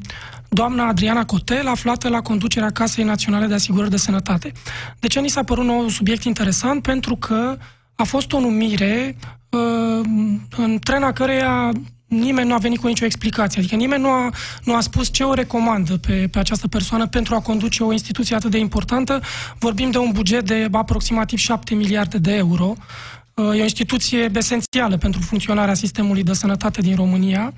doamna 0.49 0.87
Adriana 0.87 1.25
Cotel, 1.25 1.67
aflată 1.67 2.09
la 2.09 2.21
conducerea 2.21 2.69
Casei 2.69 3.03
Naționale 3.03 3.45
de 3.45 3.53
Asigurări 3.53 3.89
de 3.89 3.97
Sănătate. 3.97 4.51
De 4.99 5.07
ce 5.07 5.19
ni 5.19 5.29
s-a 5.29 5.43
părut 5.43 5.67
un 5.67 5.89
subiect 5.89 6.23
interesant? 6.23 6.81
Pentru 6.81 7.15
că 7.15 7.57
a 7.95 8.03
fost 8.03 8.33
o 8.33 8.39
numire 8.39 9.17
uh, 9.49 10.05
în 10.57 10.79
trena 10.83 11.11
căreia 11.11 11.71
nimeni 12.07 12.47
nu 12.47 12.53
a 12.53 12.57
venit 12.57 12.79
cu 12.79 12.87
nicio 12.87 13.05
explicație. 13.05 13.59
Adică 13.59 13.75
nimeni 13.75 14.01
nu 14.01 14.09
a, 14.09 14.31
nu 14.63 14.75
a 14.75 14.79
spus 14.79 15.11
ce 15.11 15.23
o 15.23 15.33
recomandă 15.33 15.97
pe, 15.97 16.27
pe 16.31 16.39
această 16.39 16.67
persoană 16.67 17.07
pentru 17.07 17.35
a 17.35 17.39
conduce 17.39 17.83
o 17.83 17.91
instituție 17.91 18.35
atât 18.35 18.51
de 18.51 18.57
importantă. 18.57 19.21
Vorbim 19.59 19.91
de 19.91 19.97
un 19.97 20.11
buget 20.11 20.45
de 20.45 20.67
aproximativ 20.71 21.39
7 21.39 21.75
miliarde 21.75 22.17
de 22.17 22.35
euro. 22.35 22.75
E 23.33 23.41
o 23.59 23.63
instituție 23.63 24.31
esențială 24.35 24.97
pentru 24.97 25.21
funcționarea 25.21 25.73
sistemului 25.73 26.23
de 26.23 26.33
sănătate 26.33 26.81
din 26.81 26.95
România 26.95 27.53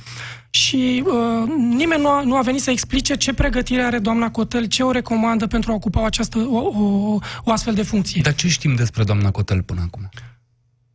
și 0.50 1.03
uh, 1.06 1.50
nimeni 1.58 2.01
nu 2.01 2.08
a, 2.08 2.22
nu 2.22 2.36
a 2.36 2.41
venit 2.41 2.62
să 2.62 2.72
explice 2.72 3.15
ce 3.15 3.34
pregătire 3.34 3.82
are 3.82 4.00
doamna 4.00 4.32
Cotel, 4.32 4.65
ce 4.65 4.84
o 4.84 4.91
recomandă 4.91 5.48
pentru 5.48 5.72
a 5.72 5.75
ocupa 5.75 6.06
această, 6.06 6.38
o, 6.39 6.58
o, 6.58 7.18
o 7.44 7.51
astfel 7.51 7.74
de 7.74 7.84
funcție. 7.84 8.22
Dar 8.22 8.36
ce 8.36 8.48
știm 8.48 8.75
despre 8.75 9.03
doamna 9.03 9.32
Cotel 9.32 9.63
până 9.63 9.82
acum? 9.86 10.10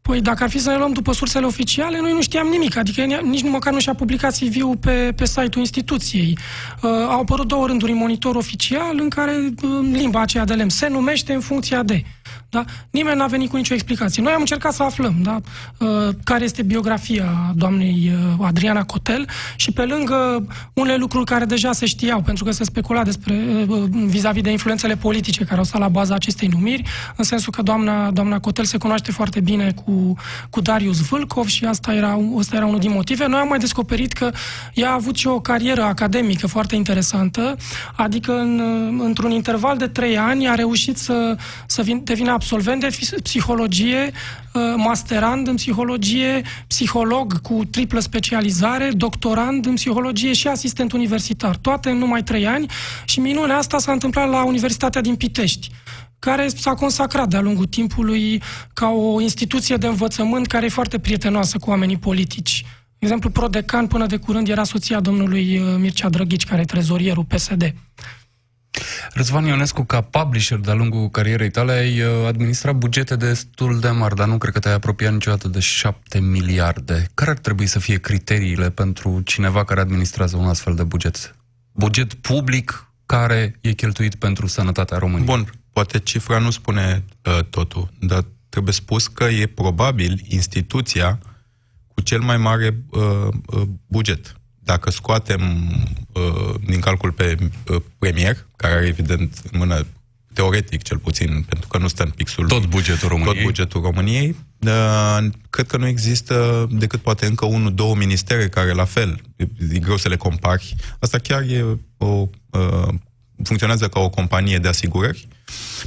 Păi 0.08 0.20
dacă 0.20 0.42
ar 0.42 0.50
fi 0.50 0.58
să 0.58 0.70
ne 0.70 0.76
luăm 0.76 0.92
după 0.92 1.12
sursele 1.12 1.46
oficiale, 1.46 2.00
noi 2.00 2.12
nu 2.12 2.22
știam 2.22 2.46
nimic, 2.46 2.76
adică 2.76 3.02
nici 3.04 3.42
măcar 3.42 3.72
nu 3.72 3.78
și-a 3.78 3.94
publicat 3.94 4.36
CV-ul 4.36 4.76
pe, 4.76 5.12
pe 5.16 5.24
site-ul 5.24 5.58
instituției. 5.58 6.38
Uh, 6.82 6.90
au 6.90 7.20
apărut 7.20 7.48
două 7.48 7.66
rânduri 7.66 7.92
în 7.92 7.98
monitor 7.98 8.34
oficial 8.34 8.98
în 9.00 9.08
care 9.08 9.32
uh, 9.62 9.70
limba 9.92 10.20
aceea 10.20 10.44
de 10.44 10.54
lemn 10.54 10.68
se 10.68 10.88
numește 10.88 11.32
în 11.32 11.40
funcția 11.40 11.82
de. 11.82 12.02
Da? 12.54 12.64
Nimeni 12.90 13.16
n-a 13.16 13.26
venit 13.26 13.50
cu 13.50 13.56
nicio 13.56 13.74
explicație. 13.74 14.22
Noi 14.22 14.32
am 14.32 14.40
încercat 14.40 14.72
să 14.72 14.82
aflăm 14.82 15.14
da? 15.22 15.40
Uh, 15.78 16.14
care 16.24 16.44
este 16.44 16.62
biografia 16.62 17.52
doamnei 17.54 18.12
uh, 18.38 18.46
Adriana 18.46 18.84
Cotel 18.84 19.28
și 19.56 19.72
pe 19.72 19.84
lângă 19.84 20.46
unele 20.72 20.96
lucruri 20.96 21.24
care 21.24 21.44
deja 21.44 21.72
se 21.72 21.86
știau, 21.86 22.20
pentru 22.22 22.44
că 22.44 22.50
se 22.50 22.64
specula 22.64 23.02
despre 23.02 23.40
uh, 23.68 23.82
vis-a-vis 23.90 24.42
de 24.42 24.50
influențele 24.50 24.96
politice 24.96 25.44
care 25.44 25.58
au 25.58 25.64
stat 25.64 25.80
la 25.80 25.88
baza 25.88 26.14
acestei 26.14 26.48
numiri, 26.48 26.82
în 27.16 27.24
sensul 27.24 27.52
că 27.52 27.62
doamna, 27.62 28.10
doamna 28.10 28.38
Cotel 28.38 28.64
se 28.64 28.78
cunoaște 28.78 29.12
foarte 29.12 29.40
bine 29.40 29.72
cu, 29.84 30.14
cu 30.50 30.60
Darius 30.60 31.00
Vâlcov 31.00 31.46
și 31.46 31.64
asta 31.64 31.94
era, 31.94 32.18
asta 32.38 32.56
era 32.56 32.66
unul 32.66 32.78
din 32.78 32.90
motive. 32.90 33.26
Noi 33.26 33.38
am 33.38 33.48
mai 33.48 33.58
descoperit 33.58 34.12
că 34.12 34.30
ea 34.74 34.90
a 34.90 34.94
avut 34.94 35.16
și 35.16 35.26
o 35.26 35.40
carieră 35.40 35.82
academică 35.82 36.46
foarte 36.46 36.74
interesantă, 36.74 37.56
adică 37.94 38.32
în, 38.32 38.62
într-un 38.98 39.30
interval 39.30 39.76
de 39.76 39.86
trei 39.86 40.18
ani 40.18 40.48
a 40.48 40.54
reușit 40.54 40.96
să, 40.96 41.36
să 41.66 41.82
vin, 41.82 42.00
devină 42.04 42.32
absolvent 42.44 42.80
de 42.80 43.18
psihologie, 43.22 44.12
uh, 44.52 44.62
masterand 44.76 45.48
în 45.48 45.54
psihologie, 45.54 46.42
psiholog 46.66 47.40
cu 47.40 47.64
triplă 47.70 48.00
specializare, 48.00 48.90
doctorand 48.92 49.66
în 49.66 49.74
psihologie 49.74 50.32
și 50.32 50.48
asistent 50.48 50.92
universitar. 50.92 51.56
Toate 51.56 51.90
în 51.90 51.98
numai 51.98 52.22
trei 52.22 52.46
ani 52.46 52.66
și 53.04 53.20
minunea 53.20 53.56
asta 53.56 53.78
s-a 53.78 53.92
întâmplat 53.92 54.28
la 54.28 54.44
Universitatea 54.44 55.00
din 55.00 55.16
Pitești 55.16 55.70
care 56.18 56.48
s-a 56.48 56.74
consacrat 56.74 57.28
de-a 57.28 57.40
lungul 57.40 57.66
timpului 57.66 58.42
ca 58.72 58.88
o 58.88 59.20
instituție 59.20 59.76
de 59.76 59.86
învățământ 59.86 60.46
care 60.46 60.64
e 60.64 60.68
foarte 60.68 60.98
prietenoasă 60.98 61.58
cu 61.58 61.70
oamenii 61.70 61.98
politici. 61.98 62.62
De 62.98 63.06
exemplu, 63.10 63.30
prodecan 63.30 63.86
până 63.86 64.06
de 64.06 64.16
curând 64.16 64.48
era 64.48 64.64
soția 64.64 65.00
domnului 65.00 65.58
uh, 65.58 65.64
Mircea 65.78 66.08
Drăghici, 66.08 66.44
care 66.46 66.60
e 66.60 66.64
trezorierul 66.64 67.24
PSD. 67.24 67.74
Răzvan 69.12 69.44
Ionescu, 69.44 69.84
ca 69.84 70.00
publisher 70.00 70.58
de-a 70.58 70.74
lungul 70.74 71.08
carierei 71.08 71.50
tale, 71.50 71.72
ai 71.72 72.00
uh, 72.00 72.26
administrat 72.26 72.74
bugete 72.74 73.16
destul 73.16 73.80
de 73.80 73.88
mari, 73.88 74.16
dar 74.16 74.26
nu 74.26 74.38
cred 74.38 74.52
că 74.52 74.58
te-ai 74.58 74.74
apropiat 74.74 75.12
niciodată 75.12 75.48
de 75.48 75.60
7 75.60 76.20
miliarde. 76.20 77.06
Care 77.14 77.30
ar 77.30 77.38
trebui 77.38 77.66
să 77.66 77.78
fie 77.78 77.98
criteriile 77.98 78.70
pentru 78.70 79.20
cineva 79.20 79.64
care 79.64 79.80
administrează 79.80 80.36
un 80.36 80.46
astfel 80.46 80.74
de 80.74 80.82
buget? 80.82 81.34
Buget 81.72 82.14
public 82.14 82.88
care 83.06 83.58
e 83.60 83.72
cheltuit 83.72 84.14
pentru 84.14 84.46
sănătatea 84.46 84.98
României. 84.98 85.26
Bun, 85.26 85.50
poate 85.72 85.98
cifra 85.98 86.38
nu 86.38 86.50
spune 86.50 87.04
uh, 87.24 87.44
totul, 87.50 87.90
dar 88.00 88.24
trebuie 88.48 88.72
spus 88.74 89.06
că 89.06 89.24
e 89.24 89.46
probabil 89.46 90.20
instituția 90.28 91.18
cu 91.94 92.00
cel 92.00 92.20
mai 92.20 92.36
mare 92.36 92.76
uh, 92.90 93.02
uh, 93.46 93.62
buget 93.86 94.34
dacă 94.64 94.90
scoatem 94.90 95.42
uh, 96.12 96.54
din 96.66 96.80
calcul 96.80 97.12
pe 97.12 97.36
uh, 97.68 97.82
premier, 97.98 98.46
care 98.56 98.72
are 98.72 98.86
evident 98.86 99.40
în 99.52 99.58
mână 99.58 99.86
teoretic 100.32 100.82
cel 100.82 100.98
puțin, 100.98 101.44
pentru 101.48 101.68
că 101.68 101.78
nu 101.78 101.88
stă 101.88 102.02
în 102.02 102.10
pixul 102.10 102.46
tot 102.46 102.66
bugetul 102.66 103.08
României, 103.08 103.34
tot 103.34 103.44
bugetul 103.44 103.80
României 103.80 104.36
uh, 104.66 105.26
cred 105.50 105.66
că 105.66 105.76
nu 105.76 105.86
există 105.86 106.66
decât 106.70 107.00
poate 107.00 107.26
încă 107.26 107.46
unul, 107.46 107.74
două 107.74 107.94
ministere 107.94 108.48
care 108.48 108.72
la 108.72 108.84
fel, 108.84 109.20
e, 109.36 109.46
e 109.72 109.78
greu 109.78 109.96
să 109.96 110.08
le 110.08 110.16
compari. 110.16 110.74
Asta 110.98 111.18
chiar 111.18 111.42
e 111.42 111.64
o, 111.96 112.28
uh, 112.50 112.94
funcționează 113.42 113.88
ca 113.88 114.00
o 114.00 114.10
companie 114.10 114.58
de 114.58 114.68
asigurări, 114.68 115.28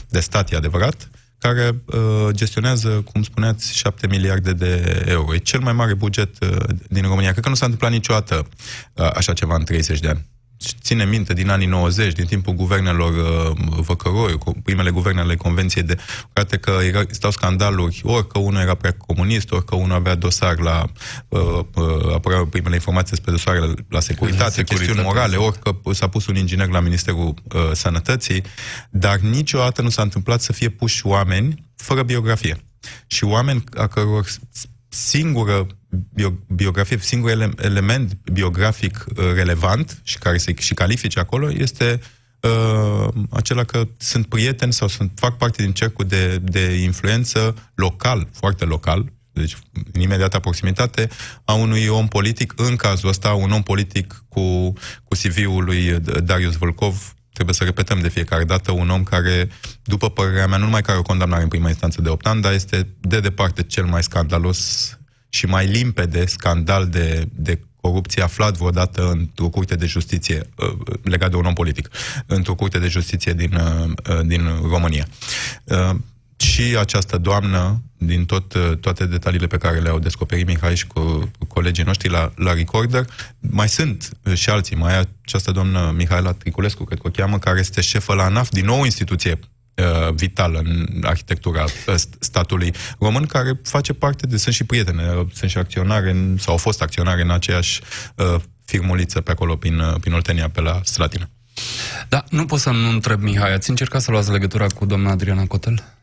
de 0.10 0.20
stat, 0.20 0.52
e 0.52 0.56
adevărat, 0.56 1.10
care 1.38 1.82
uh, 1.86 2.28
gestionează, 2.32 2.90
cum 2.90 3.24
spuneați, 3.24 3.78
7 3.78 4.08
miliarde 4.08 4.54
de 4.54 5.04
euro. 5.08 5.34
E 5.34 5.38
cel 5.38 5.60
mai 5.60 5.74
mare 5.74 5.94
buget 5.94 6.44
uh, 6.44 6.58
din 6.90 7.02
România. 7.02 7.32
Cred 7.32 7.44
că 7.44 7.50
nu 7.50 7.56
s-a 7.56 7.66
întâmplat 7.66 7.92
niciodată 7.92 8.48
uh, 8.94 9.10
așa 9.14 9.34
ceva 9.34 9.56
în 9.56 9.64
30 9.64 10.00
de 10.00 10.08
ani 10.08 10.26
ține 10.82 11.06
minte 11.06 11.34
din 11.34 11.50
anii 11.50 11.68
90, 11.68 12.14
din 12.14 12.26
timpul 12.26 12.54
guvernelor 12.54 13.14
uh, 13.14 13.58
Văcăroi, 13.86 14.38
primele 14.64 14.90
guverne 14.90 15.22
ale 15.22 15.36
Convenției 15.36 15.84
de 15.84 15.98
Poate 16.34 16.58
că 16.58 16.80
era, 16.84 17.04
stau 17.10 17.32
scandaluri, 17.32 18.02
ori 18.04 18.28
că 18.28 18.40
unul 18.40 18.62
era 18.62 18.76
prea 18.76 18.96
comunist, 19.08 19.52
ori 19.52 19.66
că 19.66 19.76
unul 19.76 19.96
avea 19.96 20.16
dosar 20.16 20.60
la 20.60 20.86
uh, 21.28 21.40
uh, 21.76 22.14
apăreau 22.14 22.46
primele 22.46 22.76
informații 22.76 23.10
despre 23.10 23.32
dosare 23.32 23.60
la, 23.60 23.74
la 23.90 24.00
securitate, 24.00 24.52
securitate, 24.52 24.64
chestiuni 24.64 25.02
morale, 25.02 25.36
ori 25.36 25.60
că 25.60 25.76
s-a 25.92 26.08
pus 26.08 26.28
un 26.28 26.36
inginer 26.36 26.68
la 26.68 26.80
Ministerul 26.80 27.34
uh, 27.54 27.62
Sănătății, 27.74 28.44
dar 28.90 29.18
niciodată 29.18 29.82
nu 29.82 29.90
s-a 29.90 30.02
întâmplat 30.02 30.42
să 30.42 30.54
fie 30.54 30.70
puși 30.70 31.06
oameni 31.06 31.66
fără 31.76 32.04
biografie. 32.04 32.58
Și 33.08 33.24
oameni 33.24 33.64
a 33.76 33.88
căror 33.88 34.26
singură 34.90 35.68
bio, 36.14 36.34
biografie, 36.48 36.98
singur 37.00 37.30
ele, 37.30 37.52
element 37.58 38.18
biografic 38.32 39.06
uh, 39.10 39.16
relevant 39.34 40.02
și 40.04 40.18
care 40.18 40.38
se 40.38 40.54
și 40.58 40.74
califice 40.74 41.20
acolo 41.20 41.52
este 41.52 42.00
uh, 42.42 43.08
acela 43.30 43.64
că 43.64 43.88
sunt 43.98 44.26
prieteni 44.26 44.74
sau 44.74 44.88
sunt, 44.88 45.12
fac 45.16 45.38
parte 45.38 45.64
din 45.64 45.72
cercul 45.72 46.06
de, 46.06 46.38
de 46.38 46.74
influență 46.74 47.56
local, 47.76 48.28
foarte 48.32 48.66
local, 48.66 49.12
deci 49.32 49.58
în 49.94 50.02
imediată 50.02 50.40
proximitate, 50.40 51.10
a 51.46 51.54
unui 51.54 51.88
om 51.88 52.08
politic, 52.08 52.54
în 52.56 52.76
cazul 52.76 53.10
ăsta, 53.10 53.34
un 53.34 53.52
om 53.52 53.64
politic 53.64 54.24
cu, 54.30 54.74
cu 55.04 55.16
CV-ul 55.22 55.64
lui 55.64 56.00
Darius 56.24 56.56
Volkov, 56.56 57.17
trebuie 57.38 57.56
să 57.56 57.64
repetăm 57.64 58.00
de 58.00 58.10
fiecare 58.10 58.44
dată, 58.44 58.72
un 58.72 58.90
om 58.90 59.04
care, 59.04 59.50
după 59.84 60.10
părerea 60.10 60.48
mea, 60.48 60.58
nu 60.58 60.64
numai 60.64 60.82
că 60.82 60.92
are 60.92 61.00
o 61.00 61.04
condamnare 61.12 61.44
în 61.44 61.50
prima 61.50 61.68
instanță 61.68 62.02
de 62.02 62.10
8 62.10 62.28
ani, 62.28 62.42
dar 62.42 62.54
este 62.54 62.88
de 63.00 63.20
departe 63.20 63.64
cel 63.64 63.86
mai 63.86 64.04
scandalos 64.04 64.92
și 65.30 65.46
mai 65.46 65.66
limpede 65.68 66.26
scandal 66.26 66.88
de, 66.88 67.28
de 67.32 67.60
corupție 67.82 68.24
aflat 68.24 68.58
vreodată 68.58 69.10
într-o 69.12 69.50
curte 69.50 69.76
de 69.76 69.86
justiție 69.86 70.50
uh, 70.56 70.96
legat 71.04 71.30
de 71.30 71.36
un 71.36 71.46
om 71.46 71.54
politic, 71.54 71.90
într-o 72.26 72.56
curte 72.56 72.80
de 72.80 72.88
justiție 72.88 73.34
din, 73.34 73.54
uh, 73.54 73.92
uh, 74.10 74.26
din 74.26 74.42
România. 74.70 75.08
Și 76.38 76.76
această 76.80 77.18
doamnă, 77.18 77.82
din 77.98 78.26
tot, 78.26 78.54
toate 78.80 79.06
detaliile 79.06 79.48
pe 79.48 79.58
care 79.58 79.80
le-au 79.80 80.00
descoperit 80.00 80.46
Mihai 80.48 80.76
și 80.76 80.88
cu, 80.88 81.32
cu 81.40 81.46
colegii 81.46 81.84
noștri 81.84 82.10
la, 82.10 82.32
la 82.36 82.54
Recorder, 82.54 83.06
mai 83.40 83.70
sunt 83.70 84.10
și 84.34 84.50
alții, 84.50 84.76
mai 84.76 84.94
e 84.94 85.08
această 85.24 85.52
doamnă 85.52 85.94
Mihaela 85.96 86.32
Triculescu, 86.32 86.84
cred 86.84 87.00
că 87.00 87.08
o 87.08 87.12
cheamă, 87.12 87.40
care 87.40 87.60
este 87.60 87.82
șefă 87.82 88.14
la 88.14 88.24
ANAF, 88.24 88.50
din 88.50 88.66
nou 88.66 88.84
instituție 88.84 89.40
uh, 89.76 90.14
vitală 90.14 90.60
în 90.60 91.04
arhitectura 91.04 91.64
uh, 91.64 91.96
statului 92.20 92.74
român, 93.00 93.26
care 93.26 93.60
face 93.64 93.94
parte 93.94 94.28
de, 94.28 94.38
sunt 94.38 94.54
și 94.54 94.64
prietene, 94.64 95.14
uh, 95.18 95.28
sunt 95.34 95.50
și 95.50 95.58
acționare, 95.58 96.10
în, 96.10 96.38
sau 96.40 96.54
au 96.54 96.60
fost 96.60 96.82
acționare 96.82 97.22
în 97.22 97.32
aceeași 97.32 97.82
uh, 98.16 98.42
firmuliță 98.66 99.22
pe 99.22 99.32
acolo, 99.32 99.56
prin, 99.56 99.80
uh, 99.80 99.96
prin 100.00 100.14
Oltenia, 100.14 100.50
pe 100.50 100.62
la 100.62 100.84
Slatina. 100.84 101.30
Da, 102.10 102.24
nu 102.30 102.46
pot 102.46 102.60
să 102.60 102.70
nu 102.70 102.90
întreb, 102.90 103.22
Mihai, 103.22 103.54
ați 103.54 103.70
încercat 103.70 104.02
să 104.02 104.12
luați 104.12 104.32
legătura 104.32 104.68
cu 104.68 104.86
doamna 104.86 105.12
Adriana 105.12 105.46
Cotel? 105.46 105.97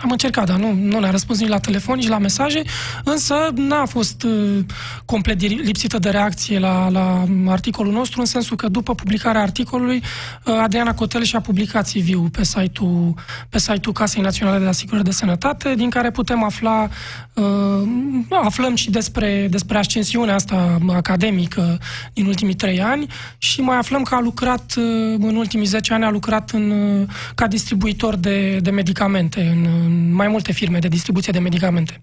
Am 0.00 0.10
încercat, 0.10 0.46
dar 0.46 0.58
nu, 0.58 0.72
nu 0.72 0.98
ne-a 0.98 1.10
răspuns 1.10 1.38
nici 1.40 1.48
la 1.48 1.58
telefon, 1.58 1.96
nici 1.96 2.08
la 2.08 2.18
mesaje, 2.18 2.62
însă 3.04 3.34
n-a 3.54 3.86
fost 3.86 4.22
uh, 4.22 4.58
complet 5.04 5.40
lipsită 5.40 5.98
de 5.98 6.10
reacție 6.10 6.58
la, 6.58 6.88
la 6.88 7.24
articolul 7.46 7.92
nostru, 7.92 8.20
în 8.20 8.26
sensul 8.26 8.56
că 8.56 8.68
după 8.68 8.94
publicarea 8.94 9.40
articolului, 9.40 10.02
uh, 10.44 10.54
Adriana 10.62 10.94
Cotel 10.94 11.22
și-a 11.22 11.40
publicat 11.40 11.88
CV-ul 11.88 12.28
pe 12.28 12.44
site-ul, 12.44 13.14
pe 13.48 13.58
site-ul 13.58 13.94
Casei 13.94 14.22
Naționale 14.22 14.58
de 14.58 14.66
Asigurări 14.66 15.04
de 15.04 15.10
Sănătate, 15.10 15.74
din 15.74 15.90
care 15.90 16.10
putem 16.10 16.42
afla, 16.42 16.88
uh, 17.34 17.88
aflăm 18.30 18.74
și 18.74 18.90
despre, 18.90 19.46
despre 19.50 19.78
ascensiunea 19.78 20.34
asta 20.34 20.78
academică 20.88 21.78
din 22.12 22.26
ultimii 22.26 22.54
trei 22.54 22.80
ani 22.82 23.06
și 23.38 23.60
mai 23.60 23.76
aflăm 23.76 24.02
că 24.02 24.14
a 24.14 24.20
lucrat, 24.20 24.74
uh, 24.76 25.14
în 25.18 25.36
ultimii 25.36 25.66
10 25.66 25.92
ani, 25.92 26.04
a 26.04 26.10
lucrat 26.10 26.50
în, 26.50 26.70
uh, 26.70 27.08
ca 27.34 27.46
distribuitor 27.46 28.16
de, 28.16 28.58
de 28.62 28.70
medicamente 28.70 29.40
în 29.40 29.81
în 29.84 30.12
mai 30.12 30.28
multe 30.28 30.52
firme 30.52 30.78
de 30.78 30.88
distribuție 30.88 31.32
de 31.32 31.38
medicamente. 31.38 32.00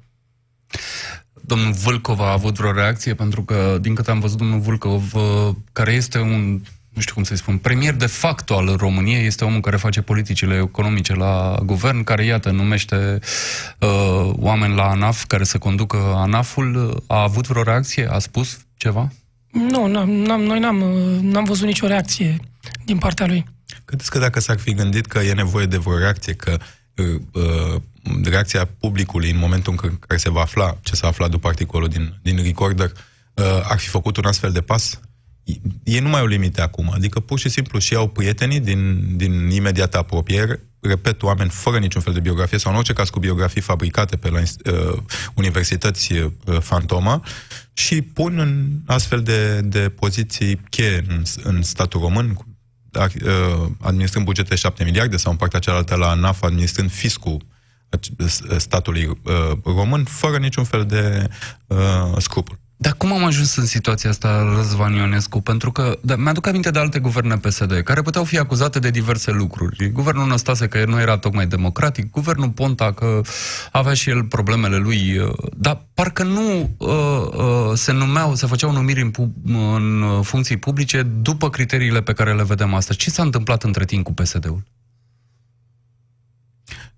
Domnul 1.41 1.71
Vâlcov 1.71 2.19
a 2.19 2.31
avut 2.31 2.57
vreo 2.57 2.71
reacție? 2.71 3.13
Pentru 3.13 3.43
că, 3.43 3.77
din 3.81 3.95
câte 3.95 4.11
am 4.11 4.19
văzut, 4.19 4.37
domnul 4.37 4.59
Vâlcov, 4.59 5.13
uh, 5.13 5.55
care 5.71 5.91
este 5.91 6.19
un 6.19 6.61
nu 6.99 7.01
știu 7.01 7.13
cum 7.13 7.23
să-i 7.23 7.37
spun, 7.37 7.57
premier 7.57 7.93
de 7.93 8.05
facto 8.05 8.57
al 8.57 8.75
României, 8.77 9.25
este 9.25 9.43
omul 9.43 9.59
care 9.59 9.77
face 9.77 10.01
politicile 10.01 10.55
economice 10.55 11.15
la 11.15 11.59
guvern, 11.63 12.03
care, 12.03 12.25
iată, 12.25 12.51
numește 12.51 13.19
uh, 13.79 14.31
oameni 14.35 14.75
la 14.75 14.89
ANAF 14.89 15.25
care 15.25 15.43
să 15.43 15.57
conducă 15.57 15.97
ANAF-ul. 16.15 17.03
A 17.07 17.21
avut 17.21 17.47
vreo 17.47 17.63
reacție? 17.63 18.07
A 18.11 18.19
spus 18.19 18.59
ceva? 18.77 19.11
Nu, 19.51 19.87
n-am, 19.87 20.09
n-am, 20.09 20.41
noi 20.41 20.59
n-am, 20.59 20.81
uh, 20.81 21.19
n-am 21.21 21.43
văzut 21.43 21.65
nicio 21.65 21.87
reacție 21.87 22.37
din 22.85 22.97
partea 22.97 23.25
lui. 23.25 23.45
Credeți 23.85 24.09
că 24.09 24.19
dacă 24.19 24.39
s-ar 24.39 24.59
fi 24.59 24.73
gândit 24.73 25.05
că 25.05 25.19
e 25.19 25.33
nevoie 25.33 25.65
de 25.65 25.77
vreo 25.77 25.97
reacție, 25.97 26.33
că 26.33 26.51
Uh, 26.51 26.57
uh, 26.57 26.78
reacția 28.23 28.65
publicului 28.79 29.29
în 29.31 29.37
momentul 29.37 29.79
în 29.81 29.97
care 29.99 30.19
se 30.19 30.29
va 30.29 30.41
afla 30.41 30.77
ce 30.81 30.95
s-a 30.95 31.07
aflat 31.07 31.29
după 31.29 31.47
articolul 31.47 31.87
din, 31.87 32.19
din 32.21 32.43
Recorder, 32.43 32.91
uh, 33.33 33.43
ar 33.63 33.79
fi 33.79 33.87
făcut 33.87 34.17
un 34.17 34.25
astfel 34.25 34.51
de 34.51 34.61
pas? 34.61 34.99
Ei 35.83 35.99
nu 35.99 36.09
mai 36.09 36.19
au 36.19 36.25
limite 36.25 36.61
acum, 36.61 36.91
adică 36.93 37.19
pur 37.19 37.39
și 37.39 37.49
simplu 37.49 37.79
și 37.79 37.95
au 37.95 38.07
prietenii 38.07 38.59
din, 38.59 39.03
din 39.17 39.49
imediată 39.49 39.97
apropiere, 39.97 40.59
repet, 40.79 41.23
oameni 41.23 41.49
fără 41.49 41.77
niciun 41.77 42.01
fel 42.01 42.13
de 42.13 42.19
biografie 42.19 42.57
sau 42.57 42.71
în 42.71 42.77
orice 42.77 42.93
caz 42.93 43.09
cu 43.09 43.19
biografii 43.19 43.61
fabricate 43.61 44.17
pe 44.17 44.29
la 44.29 44.39
uh, 44.39 44.97
universități 45.33 46.13
uh, 46.13 46.31
fantoma 46.59 47.23
și 47.73 48.01
pun 48.01 48.39
în 48.39 48.79
astfel 48.85 49.21
de, 49.21 49.61
de 49.61 49.89
poziții 49.89 50.61
cheie 50.69 51.05
în, 51.07 51.23
în 51.43 51.63
statul 51.63 52.01
român, 52.01 52.37
Uh, 52.37 52.48
administrând 53.79 54.25
bugete 54.25 54.55
7 54.55 54.83
miliarde 54.83 55.17
sau 55.17 55.31
în 55.31 55.37
partea 55.37 55.59
cealaltă 55.59 55.95
la 55.95 56.13
NAF 56.13 56.43
administrând 56.43 56.91
fiscul 56.91 57.41
statului 58.57 59.05
uh, 59.05 59.51
român, 59.63 60.03
fără 60.03 60.37
niciun 60.37 60.63
fel 60.63 60.85
de 60.85 61.27
uh, 61.67 61.77
scrupul. 62.17 62.59
Dar 62.81 62.93
cum 62.93 63.13
am 63.13 63.23
ajuns 63.23 63.55
în 63.55 63.65
situația 63.65 64.09
asta, 64.09 64.53
Răzvan 64.55 64.93
Ionescu? 64.93 65.41
Pentru 65.41 65.71
că 65.71 65.99
da, 66.01 66.15
mi-aduc 66.15 66.47
aminte 66.47 66.71
de 66.71 66.79
alte 66.79 66.99
guverne 66.99 67.37
PSD 67.37 67.81
care 67.83 68.01
puteau 68.01 68.23
fi 68.23 68.37
acuzate 68.37 68.79
de 68.79 68.89
diverse 68.89 69.31
lucruri. 69.31 69.89
Guvernul 69.89 70.27
Năstase 70.27 70.67
că 70.67 70.85
nu 70.85 70.99
era 70.99 71.17
tocmai 71.17 71.47
democratic, 71.47 72.11
guvernul 72.11 72.49
Ponta 72.49 72.93
că 72.93 73.21
avea 73.71 73.93
și 73.93 74.09
el 74.09 74.23
problemele 74.23 74.77
lui, 74.77 75.17
uh, 75.17 75.33
dar 75.57 75.85
parcă 75.93 76.23
nu 76.23 76.75
uh, 76.77 76.89
uh, 76.89 77.77
se 77.77 77.91
numeau, 77.91 78.35
se 78.35 78.47
făceau 78.47 78.71
numiri 78.71 79.01
în, 79.01 79.11
pu- 79.11 79.33
în 79.75 80.21
funcții 80.21 80.57
publice 80.57 81.01
după 81.01 81.49
criteriile 81.49 82.01
pe 82.01 82.13
care 82.13 82.33
le 82.33 82.43
vedem 82.43 82.73
astăzi. 82.73 82.97
Ce 82.97 83.09
s-a 83.09 83.23
întâmplat 83.23 83.63
între 83.63 83.85
timp 83.85 84.03
cu 84.03 84.13
PSD-ul? 84.13 84.63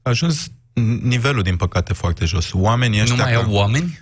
A 0.01 0.09
ajuns 0.09 0.51
nivelul, 1.01 1.41
din 1.41 1.55
păcate, 1.55 1.93
foarte 1.93 2.25
jos. 2.25 2.53
Oamenii 2.53 3.01
ăștia... 3.01 3.15
Nu 3.15 3.23
mai 3.23 3.33
au 3.33 3.51
oameni? 3.51 3.99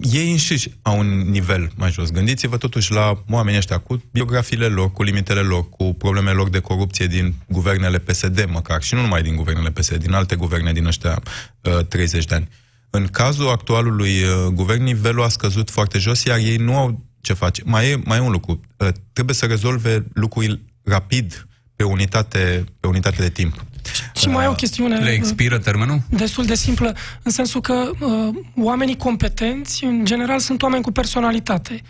Ei 0.00 0.30
înșiși 0.30 0.70
au 0.82 0.98
un 0.98 1.30
nivel 1.30 1.70
mai 1.76 1.90
jos. 1.90 2.10
Gândiți-vă 2.10 2.56
totuși 2.56 2.92
la 2.92 3.22
oamenii 3.30 3.58
ăștia 3.58 3.78
cu 3.78 4.02
biografiile 4.12 4.66
lor, 4.66 4.92
cu 4.92 5.02
limitele 5.02 5.40
lor, 5.40 5.68
cu 5.68 5.94
problemele 5.94 6.36
lor 6.36 6.48
de 6.48 6.58
corupție 6.58 7.06
din 7.06 7.34
guvernele 7.48 7.98
PSD 7.98 8.46
măcar, 8.48 8.82
și 8.82 8.94
nu 8.94 9.00
numai 9.00 9.22
din 9.22 9.36
guvernele 9.36 9.70
PSD, 9.70 9.96
din 9.96 10.12
alte 10.12 10.36
guverne 10.36 10.72
din 10.72 10.86
ăștia 10.86 11.22
uh, 11.62 11.84
30 11.86 12.24
de 12.24 12.34
ani. 12.34 12.48
În 12.90 13.06
cazul 13.06 13.48
actualului 13.48 14.22
uh, 14.22 14.46
guvern, 14.52 14.82
nivelul 14.82 15.22
a 15.22 15.28
scăzut 15.28 15.70
foarte 15.70 15.98
jos, 15.98 16.24
iar 16.24 16.38
ei 16.38 16.56
nu 16.56 16.76
au 16.76 17.04
ce 17.20 17.32
face. 17.32 17.62
Mai 17.64 17.90
e, 17.90 18.00
mai 18.04 18.18
e 18.18 18.20
un 18.20 18.30
lucru. 18.30 18.60
Uh, 18.76 18.88
trebuie 19.12 19.34
să 19.34 19.46
rezolve 19.46 20.06
lucruri 20.12 20.60
rapid 20.84 21.46
pe 21.76 21.84
unitate, 21.84 22.64
pe 22.80 22.86
unitate 22.86 23.22
de 23.22 23.28
timp. 23.28 23.64
Și 24.14 24.28
mai 24.28 24.44
e 24.44 24.48
o 24.48 24.52
chestiune... 24.52 24.98
Le 24.98 25.10
expiră 25.10 25.58
termenul? 25.58 26.02
Destul 26.08 26.44
de 26.44 26.54
simplă, 26.54 26.96
în 27.22 27.30
sensul 27.30 27.60
că 27.60 27.90
uh, 28.00 28.34
oamenii 28.56 28.96
competenți, 28.96 29.84
în 29.84 30.04
general, 30.04 30.38
sunt 30.38 30.62
oameni 30.62 30.82
cu 30.82 30.92
personalitate. 30.92 31.82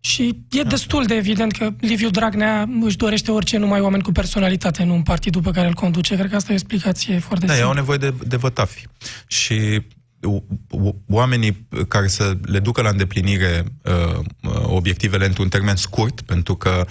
Și 0.00 0.38
e 0.50 0.62
da. 0.62 0.68
destul 0.68 1.04
de 1.04 1.14
evident 1.14 1.52
că 1.52 1.72
Liviu 1.80 2.10
Dragnea 2.10 2.68
își 2.80 2.96
dorește 2.96 3.30
orice 3.30 3.56
numai 3.56 3.80
oameni 3.80 4.02
cu 4.02 4.12
personalitate, 4.12 4.84
nu 4.84 4.94
un 4.94 5.02
partid 5.02 5.32
după 5.32 5.50
care 5.50 5.66
îl 5.66 5.74
conduce. 5.74 6.16
Cred 6.16 6.30
că 6.30 6.36
asta 6.36 6.48
e 6.48 6.54
o 6.54 6.58
explicație 6.58 7.18
foarte 7.18 7.46
da, 7.46 7.52
simplă. 7.52 7.72
Da, 7.72 7.80
au 7.80 7.86
nevoie 7.86 7.98
de, 7.98 8.14
de 8.26 8.36
vătafi. 8.36 8.86
Și 9.26 9.82
oamenii 11.08 11.68
care 11.88 12.06
să 12.06 12.36
le 12.42 12.58
ducă 12.58 12.82
la 12.82 12.88
îndeplinire 12.88 13.64
uh, 13.82 14.20
obiectivele 14.62 15.26
într-un 15.26 15.48
termen 15.48 15.76
scurt, 15.76 16.20
pentru 16.20 16.56
că 16.56 16.86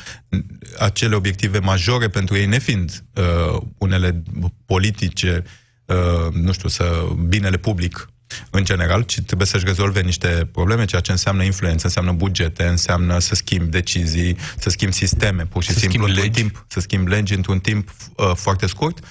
acele 0.80 1.16
obiective 1.16 1.60
majore 1.60 2.08
pentru 2.08 2.36
ei, 2.36 2.46
nefiind 2.46 3.04
uh, 3.14 3.62
unele 3.78 4.24
politice, 4.66 5.44
uh, 5.86 6.34
nu 6.34 6.52
știu, 6.52 6.70
să 6.70 7.08
binele 7.28 7.58
public 7.58 8.10
în 8.50 8.64
general, 8.64 9.02
ci 9.02 9.22
trebuie 9.22 9.48
să-și 9.48 9.66
rezolve 9.66 10.02
niște 10.02 10.50
probleme, 10.52 10.86
ceea 10.86 11.02
ce 11.02 11.12
înseamnă 11.12 11.44
influență, 11.44 11.86
înseamnă 11.86 12.12
bugete, 12.12 12.64
înseamnă 12.64 13.20
să 13.20 13.36
schimbi 13.36 13.70
decizii, 13.70 14.38
să 14.58 14.70
schimbi 14.70 14.96
sisteme, 14.96 15.46
pur 15.46 15.64
și 15.64 15.72
să 15.72 15.80
simplu, 15.80 16.06
legi. 16.06 16.30
timp, 16.30 16.66
să 16.68 16.80
schimbi 16.80 17.10
legi 17.10 17.34
într-un 17.34 17.60
timp 17.60 17.90
uh, 18.16 18.32
foarte 18.36 18.68
scurt 18.68 19.00
Uh, 19.00 19.08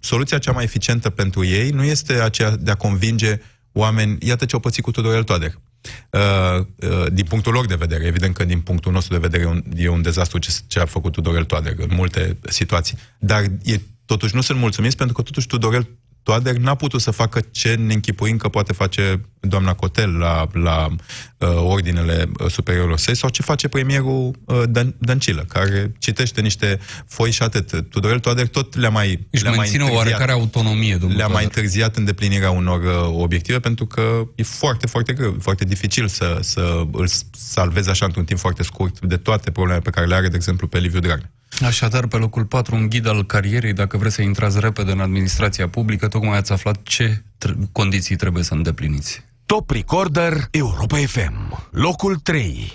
soluția 0.00 0.38
cea 0.38 0.52
mai 0.52 0.64
eficientă 0.64 1.10
pentru 1.10 1.44
ei 1.44 1.70
nu 1.70 1.84
este 1.84 2.12
aceea 2.12 2.56
de 2.56 2.70
a 2.70 2.74
convinge 2.74 3.40
oameni, 3.72 4.18
iată 4.20 4.44
ce 4.44 4.54
au 4.54 4.60
pățit 4.60 4.82
cu 4.82 4.90
Tudorel 4.90 5.22
Toader. 5.22 5.58
Uh, 6.10 6.66
uh, 6.76 7.06
din 7.12 7.24
punctul 7.24 7.52
lor 7.52 7.66
de 7.66 7.74
vedere, 7.74 8.04
evident 8.04 8.34
că 8.34 8.44
din 8.44 8.60
punctul 8.60 8.92
nostru 8.92 9.12
de 9.12 9.20
vedere 9.20 9.42
e 9.42 9.46
un, 9.46 9.62
e 9.76 9.88
un 9.88 10.02
dezastru 10.02 10.38
ce, 10.38 10.50
ce 10.66 10.80
a 10.80 10.86
făcut 10.86 11.12
Tudorel 11.12 11.44
Toader 11.44 11.74
în 11.76 11.88
multe 11.92 12.36
situații. 12.48 12.98
Dar 13.18 13.42
e, 13.62 13.80
totuși 14.04 14.34
nu 14.34 14.40
sunt 14.40 14.58
mulțumiți 14.58 14.96
pentru 14.96 15.14
că 15.14 15.22
totuși 15.22 15.46
Tudorel 15.46 15.88
Toader 16.28 16.56
n-a 16.56 16.74
putut 16.74 17.00
să 17.00 17.10
facă 17.10 17.40
ce 17.50 17.74
ne 17.74 17.92
închipuim 17.92 18.36
că 18.36 18.48
poate 18.48 18.72
face 18.72 19.20
doamna 19.40 19.74
Cotel 19.74 20.10
la, 20.18 20.46
la 20.52 20.86
uh, 21.38 21.48
ordinele 21.48 22.30
uh, 22.40 22.50
superiorilor 22.50 22.98
săi 22.98 23.16
sau 23.16 23.28
ce 23.28 23.42
face 23.42 23.68
premierul 23.68 24.34
uh, 24.44 24.62
Dan- 24.68 24.94
Dăncilă, 24.98 25.44
care 25.48 25.92
citește 25.98 26.40
niște 26.40 26.78
foi 27.06 27.30
și 27.30 27.42
atât. 27.42 27.90
Tudorel 27.90 28.18
Toader 28.18 28.46
tot 28.46 28.76
le-a 28.76 28.88
mai 28.88 29.26
Își 29.30 29.42
le-a 29.42 29.52
menține 29.52 29.82
mai 29.82 29.92
o 29.92 29.94
oarecare 29.94 30.32
autonomie, 30.32 30.96
domnul 30.96 31.16
Le-a 31.16 31.26
mai 31.26 31.42
Toader. 31.42 31.56
întârziat 31.56 31.96
îndeplinirea 31.96 32.50
unor 32.50 32.82
uh, 32.82 33.22
obiective 33.22 33.58
pentru 33.58 33.86
că 33.86 34.28
e 34.34 34.42
foarte, 34.42 34.86
foarte 34.86 35.12
greu, 35.12 35.36
foarte 35.40 35.64
dificil 35.64 36.08
să, 36.08 36.38
să 36.40 36.82
îl 36.92 37.08
salvezi 37.30 37.90
așa 37.90 38.04
într-un 38.04 38.24
timp 38.24 38.38
foarte 38.38 38.62
scurt 38.62 39.00
de 39.00 39.16
toate 39.16 39.50
problemele 39.50 39.82
pe 39.84 39.90
care 39.90 40.06
le 40.06 40.14
are, 40.14 40.28
de 40.28 40.36
exemplu, 40.36 40.66
pe 40.66 40.78
Liviu 40.78 41.00
Dragnea. 41.00 41.32
Așadar, 41.64 42.06
pe 42.06 42.16
locul 42.16 42.44
4, 42.44 42.74
un 42.74 42.88
ghid 42.88 43.06
al 43.06 43.26
carierei, 43.26 43.72
dacă 43.72 43.96
vreți 43.96 44.14
să 44.14 44.22
intrați 44.22 44.60
repede 44.60 44.92
în 44.92 45.00
administrația 45.00 45.68
publică, 45.68 46.08
tocmai 46.08 46.36
ați 46.36 46.52
aflat 46.52 46.82
ce 46.82 47.22
tr- 47.46 47.72
condiții 47.72 48.16
trebuie 48.16 48.42
să 48.42 48.54
îndepliniți. 48.54 49.24
Top 49.46 49.70
Recorder 49.70 50.48
Europa 50.50 50.96
FM. 50.96 51.68
Locul 51.70 52.16
3. 52.16 52.72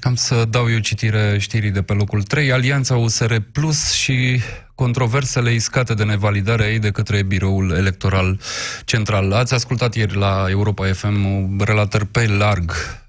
Am 0.00 0.14
să 0.14 0.44
dau 0.50 0.70
eu 0.70 0.78
citire 0.78 1.38
știrii 1.38 1.70
de 1.70 1.82
pe 1.82 1.92
locul 1.92 2.22
3. 2.22 2.52
Alianța 2.52 2.96
USR 2.96 3.34
Plus 3.52 3.92
și 3.92 4.40
controversele 4.74 5.52
iscate 5.52 5.94
de 5.94 6.04
nevalidare 6.04 6.64
ei 6.64 6.78
de 6.78 6.90
către 6.90 7.22
Biroul 7.22 7.70
Electoral 7.70 8.40
Central. 8.84 9.32
Ați 9.32 9.54
ascultat 9.54 9.94
ieri 9.94 10.16
la 10.16 10.46
Europa 10.48 10.92
FM 10.92 11.56
relatări 11.64 12.06
pe 12.06 12.26
larg 12.26 12.70
uh, 12.70 13.01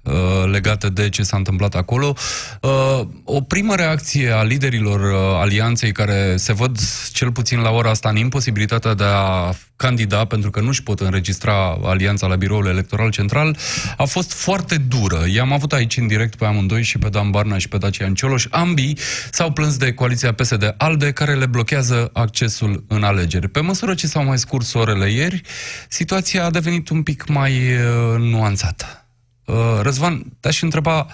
legate 0.50 0.88
de 0.88 1.08
ce 1.08 1.22
s-a 1.22 1.36
întâmplat 1.36 1.74
acolo. 1.74 2.14
Uh, 2.60 3.00
o 3.24 3.40
primă 3.40 3.74
reacție 3.74 4.30
a 4.30 4.42
liderilor 4.42 5.00
uh, 5.00 5.40
alianței 5.40 5.92
care 5.92 6.36
se 6.36 6.52
văd 6.52 6.78
cel 7.12 7.32
puțin 7.32 7.60
la 7.60 7.70
ora 7.70 7.90
asta 7.90 8.08
în 8.08 8.16
imposibilitatea 8.16 8.94
de 8.94 9.04
a 9.06 9.54
candida 9.76 10.24
pentru 10.24 10.50
că 10.50 10.60
nu-și 10.60 10.82
pot 10.82 11.00
înregistra 11.00 11.78
alianța 11.84 12.26
la 12.26 12.36
Biroul 12.36 12.66
Electoral 12.66 13.10
Central 13.10 13.56
a 13.96 14.04
fost 14.04 14.32
foarte 14.32 14.76
dură. 14.76 15.24
I-am 15.32 15.52
avut 15.52 15.72
aici 15.72 15.96
în 15.96 16.06
direct 16.06 16.34
pe 16.34 16.44
amândoi 16.44 16.82
și 16.82 16.98
pe 16.98 17.08
Dan 17.08 17.30
Barna 17.30 17.58
și 17.58 17.68
pe 17.68 17.78
Dacian 17.78 18.14
Cioloș. 18.14 18.46
Ambii 18.50 18.98
s-au 19.30 19.52
plâns 19.52 19.76
de 19.76 19.92
coaliția 19.92 20.32
PSD-ALDE 20.32 21.12
care 21.12 21.34
le 21.34 21.46
blochează 21.46 22.10
accesul 22.12 22.84
în 22.88 23.02
alegeri. 23.02 23.48
Pe 23.48 23.60
măsură 23.60 23.94
ce 23.94 24.06
s-au 24.06 24.24
mai 24.24 24.38
scurs 24.38 24.72
orele 24.72 25.10
ieri, 25.10 25.40
situația 25.88 26.44
a 26.44 26.50
devenit 26.50 26.88
un 26.88 27.02
pic 27.02 27.28
mai 27.28 27.52
uh, 27.52 28.18
nuanțată. 28.18 29.03
Uh, 29.44 29.78
Răzvan, 29.82 30.24
te-aș 30.40 30.62
întreba, 30.62 31.06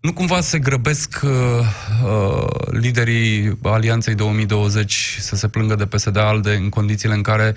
nu 0.00 0.12
cumva 0.12 0.40
se 0.40 0.58
grăbesc 0.58 1.20
uh, 1.24 1.30
uh, 2.04 2.46
liderii 2.70 3.58
Alianței 3.62 4.14
2020 4.14 5.16
să 5.20 5.36
se 5.36 5.48
plângă 5.48 5.74
de 5.74 5.86
PSD-ALDE 5.86 6.54
în 6.54 6.68
condițiile 6.68 7.14
în 7.14 7.22
care 7.22 7.54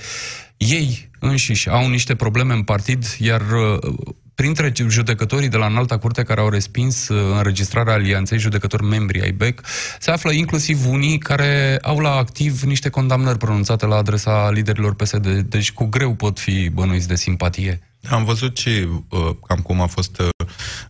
ei 0.57 1.09
înșiși 1.19 1.69
au 1.69 1.89
niște 1.89 2.15
probleme 2.15 2.53
în 2.53 2.63
partid, 2.63 3.05
iar 3.19 3.41
uh, 3.41 3.93
printre 4.35 4.71
judecătorii 4.87 5.49
de 5.49 5.57
la 5.57 5.65
înalta 5.65 5.97
curte 5.97 6.23
care 6.23 6.39
au 6.39 6.49
respins 6.49 7.07
uh, 7.07 7.35
înregistrarea 7.37 7.93
alianței, 7.93 8.39
judecători 8.39 8.83
membri 8.83 9.21
ai 9.21 9.31
BEC, 9.31 9.61
se 9.99 10.11
află 10.11 10.31
inclusiv 10.31 10.87
unii 10.87 11.17
care 11.17 11.77
au 11.81 11.99
la 11.99 12.15
activ 12.15 12.61
niște 12.61 12.89
condamnări 12.89 13.37
pronunțate 13.37 13.85
la 13.85 13.95
adresa 13.95 14.51
liderilor 14.51 14.95
PSD, 14.95 15.27
deci 15.27 15.71
cu 15.71 15.85
greu 15.85 16.13
pot 16.13 16.39
fi 16.39 16.69
bănuiți 16.69 17.07
de 17.07 17.15
simpatie. 17.15 17.81
Am 18.09 18.25
văzut 18.25 18.57
și 18.57 18.87
uh, 19.09 19.29
cam 19.47 19.59
cum 19.59 19.81
a 19.81 19.85
fost 19.85 20.19
uh, 20.19 20.27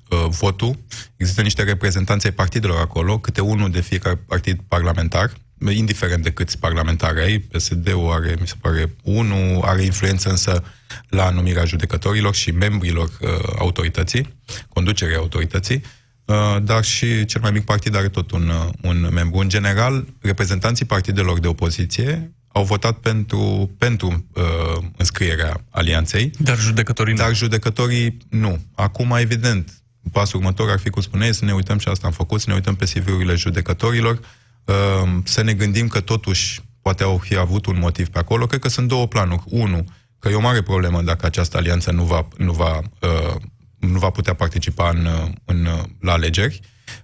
uh, 0.10 0.26
votul. 0.30 0.78
Există 1.16 1.42
niște 1.42 1.64
reprezentanți 1.64 2.26
ai 2.26 2.32
partidelor 2.32 2.80
acolo, 2.80 3.20
câte 3.20 3.42
unul 3.42 3.72
de 3.72 3.82
fiecare 3.82 4.16
partid 4.16 4.60
parlamentar, 4.68 5.34
indiferent 5.70 6.24
de 6.24 6.32
câți 6.32 6.58
parlamentari 6.58 7.22
ai, 7.22 7.40
PSD-ul 7.40 8.12
are, 8.12 8.38
mi 8.40 8.48
se 8.48 8.54
pare, 8.62 8.96
unul, 9.04 9.62
are 9.62 9.82
influență 9.82 10.30
însă 10.30 10.64
la 11.10 11.30
numirea 11.30 11.66
judecătorilor 11.66 12.36
și 12.36 12.52
membrilor 12.52 13.10
uh, 13.22 13.30
autorității, 13.58 14.34
conducerea 14.70 15.18
autorității, 15.18 15.82
uh, 16.26 16.58
dar 16.64 16.84
și 16.84 17.26
cel 17.26 17.42
mai 17.42 17.52
mic 17.52 17.64
partid 17.64 17.96
are 17.96 18.10
tot 18.10 18.32
un, 18.32 18.50
uh, 18.50 18.70
un 18.82 19.10
membru. 19.14 19.40
În 19.40 19.50
general, 19.50 20.06
reprezentanții 20.22 20.86
partidelor 20.86 21.40
de 21.40 21.48
opoziție 21.48 22.32
au 22.58 22.64
votat 22.64 22.98
pentru, 22.98 23.72
pentru 23.78 24.26
uh, 24.34 24.84
înscrierea 24.98 25.64
alianței. 25.70 26.32
Dar 26.40 26.58
judecătorii 26.60 27.14
nu. 27.14 27.20
Dar 27.20 27.36
judecătorii 27.36 28.18
nu. 28.30 28.60
Acum, 28.76 29.12
evident, 29.12 29.84
pasul 30.12 30.40
următor 30.40 30.70
ar 30.70 30.80
fi, 30.80 30.90
cum 30.90 31.02
spuneai, 31.02 31.34
să 31.34 31.46
ne 31.46 31.54
uităm 31.54 31.78
și 31.78 31.88
asta 31.88 32.08
am 32.08 32.14
făcut, 32.14 32.40
să 32.40 32.46
ne 32.50 32.54
uităm 32.56 32.76
pe 32.76 32.86
CV-urile 32.86 33.36
judecătorilor, 33.36 34.20
uh, 34.66 34.76
să 35.24 35.42
ne 35.42 35.54
gândim 35.54 35.88
că 35.88 36.00
totuși 36.00 36.62
poate 36.82 37.04
au 37.04 37.18
fi 37.18 37.38
avut 37.38 37.66
un 37.66 37.78
motiv 37.80 38.08
pe 38.08 38.20
acolo. 38.20 38.46
Cred 38.46 38.60
că 38.60 38.70
sunt 38.70 38.88
două 38.88 39.08
planuri. 39.08 39.44
Unu, 39.46 39.86
că 40.20 40.30
e 40.30 40.36
o 40.36 40.42
mare 40.42 40.62
problemă 40.62 41.02
dacă 41.02 41.26
această 41.26 41.58
alianță 41.58 41.92
nu 41.92 42.04
va, 42.04 42.28
nu 42.38 42.52
va, 42.52 42.82
uh, 43.02 43.36
nu 43.80 44.00
va 44.00 44.10
putea 44.10 44.34
participa 44.34 44.90
în, 44.90 45.08
în, 45.46 45.68
la 46.00 46.12
alegeri. 46.12 46.60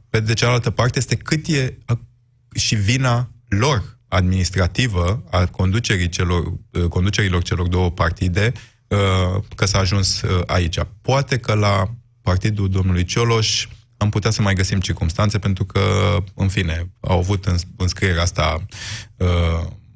Pe 0.09 0.19
de 0.19 0.33
cealaltă 0.33 0.69
parte 0.69 0.97
este 0.97 1.15
cât 1.15 1.47
e 1.47 1.77
și 2.55 2.75
vina 2.75 3.29
lor 3.47 3.93
administrativă 4.13 5.23
a 5.29 5.45
conducerii 5.45 6.09
celor, 6.09 6.53
conducerilor 6.89 7.41
celor 7.43 7.67
două 7.67 7.91
partide 7.91 8.51
că 9.55 9.65
s-a 9.65 9.79
ajuns 9.79 10.21
aici. 10.45 10.77
Poate 11.01 11.37
că 11.37 11.53
la 11.53 11.89
partidul 12.21 12.69
domnului 12.69 13.03
Cioloș 13.03 13.67
am 13.97 14.09
putea 14.09 14.31
să 14.31 14.41
mai 14.41 14.53
găsim 14.53 14.79
circunstanțe 14.79 15.39
pentru 15.39 15.65
că, 15.65 15.79
în 16.35 16.47
fine, 16.47 16.91
au 16.99 17.17
avut 17.17 17.45
în, 17.45 17.55
înscrierea 17.77 18.21
asta 18.21 18.65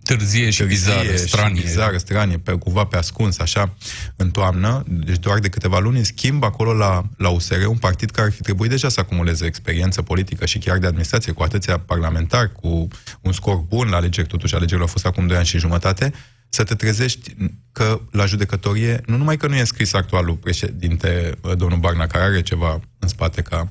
târzie 0.07 0.49
și 0.49 0.63
bizară, 0.63 1.15
stranie. 1.15 1.55
Și 1.55 1.61
bizară, 1.61 1.97
stranie, 1.97 2.37
pe, 2.37 2.51
cumva 2.51 2.83
pe 2.83 2.97
ascuns, 2.97 3.39
așa, 3.39 3.73
în 4.15 4.31
toamnă, 4.31 4.83
deci 4.87 5.19
doar 5.19 5.39
de 5.39 5.49
câteva 5.49 5.79
luni, 5.79 5.97
în 5.97 6.03
schimb, 6.03 6.43
acolo 6.43 6.73
la, 6.73 7.03
la 7.17 7.29
USR, 7.29 7.65
un 7.65 7.77
partid 7.77 8.11
care 8.11 8.27
ar 8.27 8.33
fi 8.33 8.41
trebuit 8.41 8.69
deja 8.69 8.89
să 8.89 8.99
acumuleze 8.99 9.45
experiență 9.45 10.01
politică 10.01 10.45
și 10.45 10.57
chiar 10.57 10.77
de 10.77 10.87
administrație, 10.87 11.31
cu 11.31 11.43
atâția 11.43 11.77
parlamentari, 11.79 12.51
cu 12.51 12.87
un 13.21 13.31
scor 13.31 13.55
bun 13.55 13.89
la 13.89 13.95
alegeri, 13.95 14.27
totuși 14.27 14.55
alegerile 14.55 14.81
au 14.85 14.91
fost 14.91 15.05
acum 15.05 15.27
2 15.27 15.37
ani 15.37 15.45
și 15.45 15.57
jumătate, 15.57 16.13
să 16.57 16.63
te 16.63 16.75
trezești 16.75 17.35
că 17.71 18.01
la 18.11 18.25
judecătorie, 18.25 19.01
nu 19.05 19.17
numai 19.17 19.37
că 19.37 19.47
nu 19.47 19.55
e 19.55 19.59
înscris 19.59 19.93
actualul 19.93 20.35
președinte, 20.35 21.37
domnul 21.57 21.77
Barna, 21.79 22.07
care 22.07 22.23
are 22.23 22.41
ceva 22.41 22.79
în 22.99 23.07
spate 23.07 23.41
ca 23.41 23.69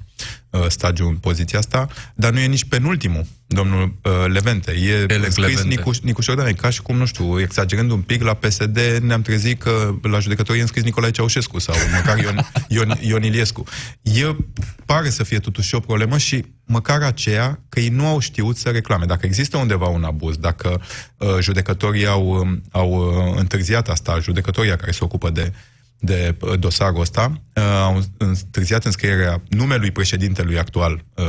uh, 0.51 0.67
stagiu 0.69 1.09
în 1.09 1.17
poziția 1.17 1.59
asta, 1.59 1.89
dar 2.15 2.33
nu 2.33 2.39
e 2.39 2.47
nici 2.47 2.65
penultimul, 2.65 3.25
domnul 3.47 3.83
uh, 4.03 4.13
Levente. 4.27 4.73
E 4.73 5.05
Elex 5.09 5.33
scris 5.33 5.47
Levente. 5.47 5.69
Nicu, 5.69 5.91
Nicu 6.03 6.21
Șordan, 6.21 6.47
e 6.47 6.53
ca 6.53 6.71
și 6.71 6.83
cum, 6.83 6.97
nu 6.97 7.07
știu, 7.07 7.41
exagerând 7.41 7.91
un 7.91 8.01
pic, 8.01 8.23
la 8.23 8.35
PSD 8.35 8.79
ne-am 9.03 9.23
trezit 9.23 9.63
că 9.63 9.95
la 10.03 10.19
judecătorie 10.19 10.61
e 10.61 10.63
înscris 10.63 10.85
Nicolae 10.85 11.11
Ceaușescu 11.11 11.59
sau 11.59 11.75
măcar 11.95 12.19
Ion, 12.19 12.51
Ion, 12.75 12.99
Ion 13.01 13.23
Iliescu. 13.23 13.65
E, 14.03 14.37
pare 14.85 15.11
să 15.11 15.23
fie 15.23 15.39
totuși 15.39 15.75
o 15.75 15.81
problemă 15.81 16.19
și 16.19 16.45
măcar 16.67 17.03
aceea 17.03 17.61
că 17.69 17.81
ei 17.81 17.89
nu 17.89 18.07
au 18.07 18.19
știut 18.19 18.57
să 18.57 18.71
reclame. 18.71 19.05
Dacă 19.05 19.27
există 19.27 19.57
undeva 19.57 19.87
un 19.87 20.05
abuz, 20.05 20.37
dacă 20.37 20.81
uh, 21.17 21.37
judecătorii 21.41 22.07
au, 22.07 22.29
um, 22.29 22.63
au 22.71 22.91
uh, 22.91 23.39
întârziat 23.39 23.89
asta, 23.89 24.19
judecătoria 24.19 24.77
care 24.77 24.91
se 24.91 25.05
ocupă 25.05 25.31
de 25.31 25.53
de 25.99 26.37
uh, 26.41 26.59
dosarul 26.59 27.01
ăsta, 27.01 27.41
uh, 27.55 27.63
au 27.63 28.03
întârziat 28.17 28.85
înscrierea 28.85 29.43
numelui 29.49 29.91
președintelui 29.91 30.59
actual, 30.59 31.05
uh, 31.15 31.25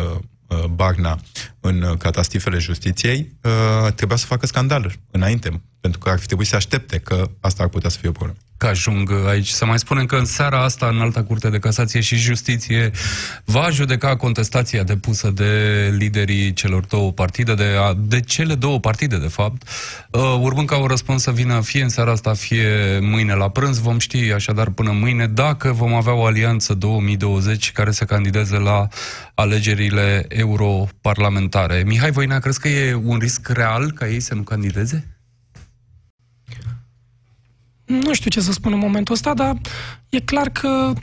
uh, 0.47 0.63
Barna, 0.65 1.19
în 1.59 1.81
uh, 1.81 1.97
catastifele 1.97 2.57
justiției, 2.57 3.31
uh, 3.41 3.93
trebuia 3.93 4.17
să 4.17 4.25
facă 4.25 4.45
scandal 4.45 4.93
înainte, 5.11 5.61
pentru 5.79 5.99
că 5.99 6.09
ar 6.09 6.19
fi 6.19 6.25
trebuit 6.25 6.47
să 6.47 6.55
aștepte 6.55 6.97
că 6.97 7.29
asta 7.39 7.63
ar 7.63 7.69
putea 7.69 7.89
să 7.89 7.97
fie 7.99 8.09
o 8.09 8.11
problemă. 8.11 8.39
Că 8.57 8.67
ajung 8.67 9.11
aici. 9.27 9.47
Să 9.47 9.65
mai 9.65 9.79
spunem 9.79 10.05
că 10.05 10.15
în 10.15 10.25
seara 10.25 10.63
asta, 10.63 10.87
în 10.87 10.99
alta 10.99 11.23
curte 11.23 11.49
de 11.49 11.59
casație 11.59 11.99
și 11.99 12.15
justiție, 12.15 12.91
va 13.45 13.69
judeca 13.69 14.15
contestația 14.15 14.83
depusă 14.83 15.29
de 15.29 15.93
liderii 15.97 16.53
celor 16.53 16.85
două 16.85 17.11
partide, 17.11 17.53
de, 17.53 17.75
de 17.97 18.21
cele 18.21 18.55
două 18.55 18.79
partide, 18.79 19.17
de 19.17 19.27
fapt, 19.27 19.69
uh, 20.11 20.37
urmând 20.39 20.67
ca 20.67 20.77
un 20.77 20.87
răspuns 20.87 21.21
să 21.21 21.31
vină 21.31 21.61
fie 21.61 21.83
în 21.83 21.89
seara 21.89 22.11
asta, 22.11 22.33
fie 22.33 22.99
mâine 23.01 23.33
la 23.33 23.49
prânz. 23.49 23.79
Vom 23.79 23.99
ști 23.99 24.31
așadar 24.31 24.69
până 24.69 24.91
mâine 24.91 25.27
dacă 25.27 25.71
vom 25.71 25.93
avea 25.93 26.13
o 26.13 26.25
alianță 26.25 26.73
2020 26.73 27.71
care 27.71 27.91
să 27.91 28.05
candideze 28.05 28.57
la 28.57 28.87
alegerile 29.33 30.25
europarlamentare. 30.29 31.83
Mihai 31.85 32.11
Voina, 32.11 32.39
crezi 32.39 32.59
că 32.59 32.67
e 32.67 32.93
un 32.93 33.17
risc 33.17 33.47
real 33.47 33.91
ca 33.91 34.07
ei 34.07 34.19
să 34.19 34.33
nu 34.33 34.41
candideze? 34.41 35.16
Nu 37.87 38.13
știu 38.13 38.29
ce 38.29 38.39
să 38.39 38.51
spun 38.51 38.73
în 38.73 38.79
momentul 38.79 39.13
ăsta, 39.13 39.33
dar 39.33 39.57
e 40.09 40.19
clar 40.19 40.49
că 40.49 40.91
uh, 40.95 41.01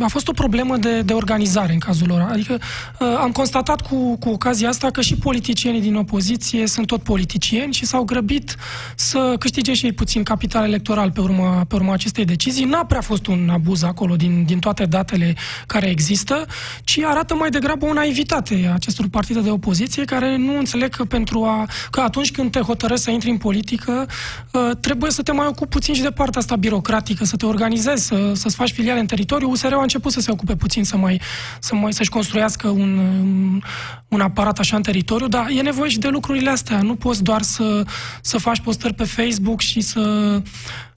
a 0.00 0.08
fost 0.08 0.28
o 0.28 0.32
problemă 0.32 0.76
de, 0.76 1.00
de 1.00 1.12
organizare 1.12 1.72
în 1.72 1.78
cazul 1.78 2.06
lor. 2.06 2.26
Adică 2.30 2.58
uh, 2.98 3.06
am 3.20 3.32
constatat 3.32 3.80
cu, 3.80 4.16
cu 4.16 4.28
ocazia 4.28 4.68
asta 4.68 4.90
că 4.90 5.00
și 5.00 5.16
politicienii 5.16 5.80
din 5.80 5.94
opoziție 5.94 6.66
sunt 6.66 6.86
tot 6.86 7.02
politicieni 7.02 7.72
și 7.72 7.86
s-au 7.86 8.04
grăbit 8.04 8.56
să 8.94 9.34
câștige 9.38 9.74
și 9.74 9.84
ei 9.84 9.92
puțin 9.92 10.22
capital 10.22 10.64
electoral 10.64 11.10
pe 11.10 11.20
urma, 11.20 11.64
pe 11.68 11.74
urma 11.74 11.92
acestei 11.92 12.24
decizii. 12.24 12.64
N-a 12.64 12.84
prea 12.84 13.00
fost 13.00 13.26
un 13.26 13.48
abuz 13.52 13.82
acolo 13.82 14.16
din, 14.16 14.44
din 14.44 14.58
toate 14.58 14.84
datele 14.84 15.34
care 15.66 15.88
există, 15.88 16.46
ci 16.84 16.98
arată 17.04 17.34
mai 17.34 17.50
degrabă 17.50 17.86
o 17.86 17.92
naivitate 17.92 18.66
a 18.70 18.74
acestor 18.74 19.06
partide 19.10 19.40
de 19.40 19.50
opoziție 19.50 20.04
care 20.04 20.36
nu 20.36 20.58
înțeleg 20.58 20.88
că 20.88 21.04
pentru 21.04 21.44
a 21.44 21.68
că 21.90 22.00
atunci 22.00 22.30
când 22.30 22.50
te 22.50 22.60
hotărăști 22.60 23.04
să 23.04 23.10
intri 23.10 23.30
în 23.30 23.36
politică, 23.36 24.06
uh, 24.52 24.70
trebuie 24.80 25.10
să 25.10 25.22
te 25.22 25.32
mai 25.32 25.46
ocupi 25.46 25.70
puțin 25.70 25.94
și 25.94 26.02
de 26.02 26.10
partea 26.10 26.40
asta 26.40 26.56
birocratică, 26.56 27.24
să 27.24 27.36
te 27.36 27.46
organizezi, 27.46 28.06
să, 28.06 28.32
să-ți 28.34 28.56
faci 28.56 28.72
filiale 28.72 28.95
în 28.98 29.06
teritoriu. 29.06 29.50
USR-ul 29.50 29.78
a 29.78 29.82
început 29.82 30.12
să 30.12 30.20
se 30.20 30.30
ocupe 30.30 30.56
puțin 30.56 30.84
să 30.84 30.96
mai, 30.96 31.20
să 31.60 31.74
mai 31.74 31.92
să-și 31.92 32.10
construiască 32.10 32.68
un, 32.68 32.98
un, 32.98 33.62
un 34.08 34.20
aparat 34.20 34.58
așa 34.58 34.76
în 34.76 34.82
teritoriu, 34.82 35.28
dar 35.28 35.46
e 35.48 35.60
nevoie 35.60 35.90
și 35.90 35.98
de 35.98 36.08
lucrurile 36.08 36.50
astea. 36.50 36.82
Nu 36.82 36.94
poți 36.94 37.22
doar 37.22 37.42
să, 37.42 37.84
să 38.20 38.38
faci 38.38 38.60
postări 38.60 38.94
pe 38.94 39.04
Facebook 39.04 39.60
și 39.60 39.80
să 39.80 40.42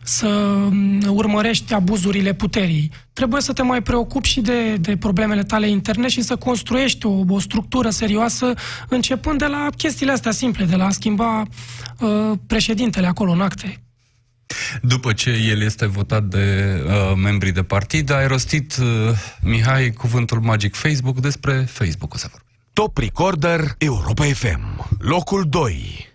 să 0.04 0.60
urmărești 1.08 1.74
abuzurile 1.74 2.34
puterii. 2.34 2.92
Trebuie 3.14 3.42
să 3.42 3.54
te 3.54 3.62
mai 3.62 3.82
preocupi 3.82 4.28
și 4.28 4.42
de, 4.42 4.76
de 4.76 4.98
problemele 4.98 5.44
tale 5.44 5.70
interne 5.70 6.08
și 6.08 6.22
să 6.22 6.36
construiești 6.36 7.06
o, 7.06 7.24
o 7.28 7.40
structură 7.40 7.90
serioasă, 7.90 8.54
începând 8.90 9.40
de 9.40 9.46
la 9.46 9.68
chestiile 9.78 10.12
astea 10.12 10.32
simple, 10.32 10.66
de 10.66 10.76
la 10.76 10.86
a 10.86 10.90
schimba 10.90 11.44
uh, 12.00 12.32
președintele 12.48 13.08
acolo 13.08 13.32
în 13.32 13.42
acte. 13.42 13.84
După 14.82 15.14
ce 15.14 15.30
el 15.30 15.62
este 15.62 15.86
votat 15.86 16.24
de 16.24 16.76
uh, 16.86 17.14
membrii 17.16 17.52
de 17.52 17.64
partid, 17.64 18.12
ai 18.12 18.28
rostit, 18.28 18.76
uh, 18.78 18.86
Mihai, 19.42 19.92
cuvântul 19.92 20.40
magic 20.40 20.76
Facebook 20.76 21.20
despre 21.20 21.54
Facebook. 21.54 22.14
O 22.14 22.18
să 22.18 22.28
vorbim. 22.32 22.48
Top 22.74 22.98
Recorder 22.98 23.76
Europa 23.78 24.24
FM. 24.24 24.88
Locul 25.00 25.46
2. 25.50 26.08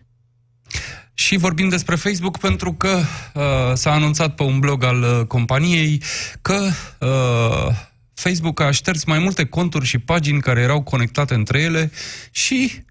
Și 1.14 1.36
vorbim 1.36 1.68
despre 1.68 1.94
Facebook 1.94 2.38
pentru 2.38 2.72
că 2.72 3.00
uh, 3.34 3.42
s-a 3.74 3.92
anunțat 3.92 4.34
pe 4.34 4.42
un 4.42 4.58
blog 4.58 4.84
al 4.84 5.02
uh, 5.02 5.26
companiei 5.26 6.02
că 6.42 6.68
uh, 7.00 7.76
Facebook 8.14 8.60
a 8.60 8.70
șters 8.70 9.04
mai 9.04 9.18
multe 9.18 9.44
conturi 9.44 9.84
și 9.84 9.98
pagini 9.98 10.40
care 10.40 10.60
erau 10.60 10.82
conectate 10.82 11.34
între 11.34 11.60
ele 11.60 11.90
și, 12.30 12.84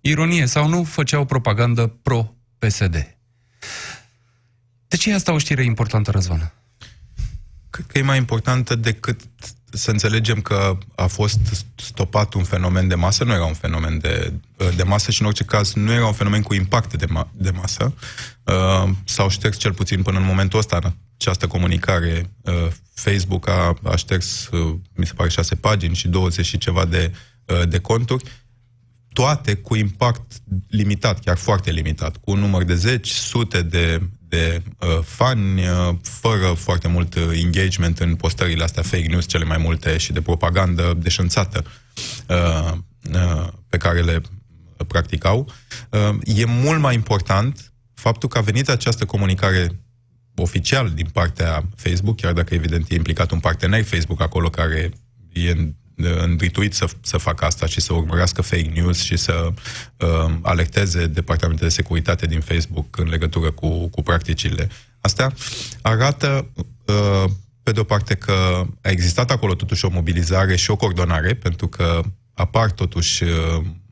ironie 0.00 0.46
sau 0.46 0.68
nu, 0.68 0.84
făceau 0.84 1.24
propagandă 1.24 1.86
pro-PSD. 1.86 3.17
De 4.88 4.96
ce 4.96 5.10
e 5.10 5.14
asta 5.14 5.32
o 5.32 5.38
știre 5.38 5.64
importantă, 5.64 6.10
Răzvan? 6.10 6.52
Cred 7.70 7.86
că 7.86 7.98
e 7.98 8.02
mai 8.02 8.16
importantă 8.16 8.74
decât 8.74 9.20
să 9.70 9.90
înțelegem 9.90 10.40
că 10.40 10.78
a 10.94 11.06
fost 11.06 11.66
stopat 11.74 12.34
un 12.34 12.44
fenomen 12.44 12.88
de 12.88 12.94
masă, 12.94 13.24
nu 13.24 13.32
era 13.32 13.44
un 13.44 13.54
fenomen 13.54 13.98
de, 13.98 14.32
de 14.76 14.82
masă 14.82 15.10
și 15.10 15.20
în 15.20 15.26
orice 15.26 15.44
caz 15.44 15.72
nu 15.72 15.92
era 15.92 16.06
un 16.06 16.12
fenomen 16.12 16.42
cu 16.42 16.54
impact 16.54 16.96
de, 16.96 17.06
ma- 17.06 17.30
de 17.32 17.50
masă. 17.50 17.94
Uh, 18.44 18.90
s-au 19.04 19.28
șters 19.28 19.56
cel 19.56 19.72
puțin 19.72 20.02
până 20.02 20.18
în 20.18 20.24
momentul 20.24 20.58
ăsta 20.58 20.96
această 21.16 21.46
comunicare. 21.46 22.30
Uh, 22.40 22.68
Facebook 22.94 23.48
a, 23.48 23.78
a 23.82 23.96
șters, 23.96 24.48
uh, 24.48 24.74
mi 24.94 25.06
se 25.06 25.12
pare, 25.12 25.28
șase 25.28 25.54
pagini 25.54 25.94
și 25.94 26.08
20 26.08 26.46
și 26.46 26.58
ceva 26.58 26.84
de, 26.84 27.12
uh, 27.44 27.68
de 27.68 27.78
conturi 27.78 28.24
toate 29.12 29.54
cu 29.54 29.76
impact 29.76 30.32
limitat, 30.68 31.20
chiar 31.20 31.36
foarte 31.36 31.70
limitat, 31.70 32.16
cu 32.16 32.30
un 32.30 32.38
număr 32.38 32.64
de 32.64 32.74
zeci, 32.74 33.10
sute 33.10 33.62
de, 33.62 34.00
de 34.28 34.62
uh, 34.78 34.98
fani, 35.04 35.60
uh, 35.60 35.94
fără 36.02 36.46
foarte 36.46 36.88
mult 36.88 37.14
uh, 37.14 37.22
engagement 37.32 37.98
în 37.98 38.14
postările 38.14 38.64
astea 38.64 38.82
fake 38.82 39.06
news, 39.08 39.26
cele 39.26 39.44
mai 39.44 39.58
multe 39.58 39.96
și 39.96 40.12
de 40.12 40.20
propagandă 40.20 40.94
deșanțată 40.96 41.64
uh, 42.28 42.72
uh, 43.14 43.48
pe 43.68 43.76
care 43.76 44.00
le 44.00 44.20
practicau. 44.86 45.52
Uh, 45.90 46.36
e 46.38 46.44
mult 46.44 46.80
mai 46.80 46.94
important 46.94 47.72
faptul 47.94 48.28
că 48.28 48.38
a 48.38 48.40
venit 48.40 48.68
această 48.68 49.04
comunicare 49.04 49.80
oficial 50.34 50.90
din 50.90 51.06
partea 51.12 51.64
Facebook, 51.76 52.16
chiar 52.16 52.32
dacă 52.32 52.54
evident 52.54 52.90
e 52.90 52.94
implicat 52.94 53.30
un 53.30 53.40
partener 53.40 53.84
Facebook 53.84 54.20
acolo 54.20 54.50
care 54.50 54.90
e 55.32 55.54
îndrituit 56.22 56.74
să, 56.74 56.86
să 57.00 57.16
facă 57.16 57.44
asta 57.44 57.66
și 57.66 57.80
să 57.80 57.92
urmărească 57.92 58.42
fake 58.42 58.70
news 58.74 59.02
și 59.02 59.16
să 59.16 59.52
uh, 59.96 60.34
alerteze 60.42 61.06
departamentele 61.06 61.68
de 61.68 61.74
securitate 61.74 62.26
din 62.26 62.40
Facebook 62.40 62.96
în 62.96 63.08
legătură 63.08 63.50
cu, 63.50 63.88
cu 63.88 64.02
practicile 64.02 64.68
astea, 65.00 65.32
arată 65.82 66.48
uh, 66.84 67.24
pe 67.62 67.72
de 67.72 67.80
o 67.80 67.84
parte 67.84 68.14
că 68.14 68.66
a 68.82 68.90
existat 68.90 69.30
acolo 69.30 69.54
totuși 69.54 69.84
o 69.84 69.90
mobilizare 69.90 70.56
și 70.56 70.70
o 70.70 70.76
coordonare, 70.76 71.34
pentru 71.34 71.68
că 71.68 72.00
apar 72.34 72.70
totuși 72.70 73.22
uh, 73.22 73.30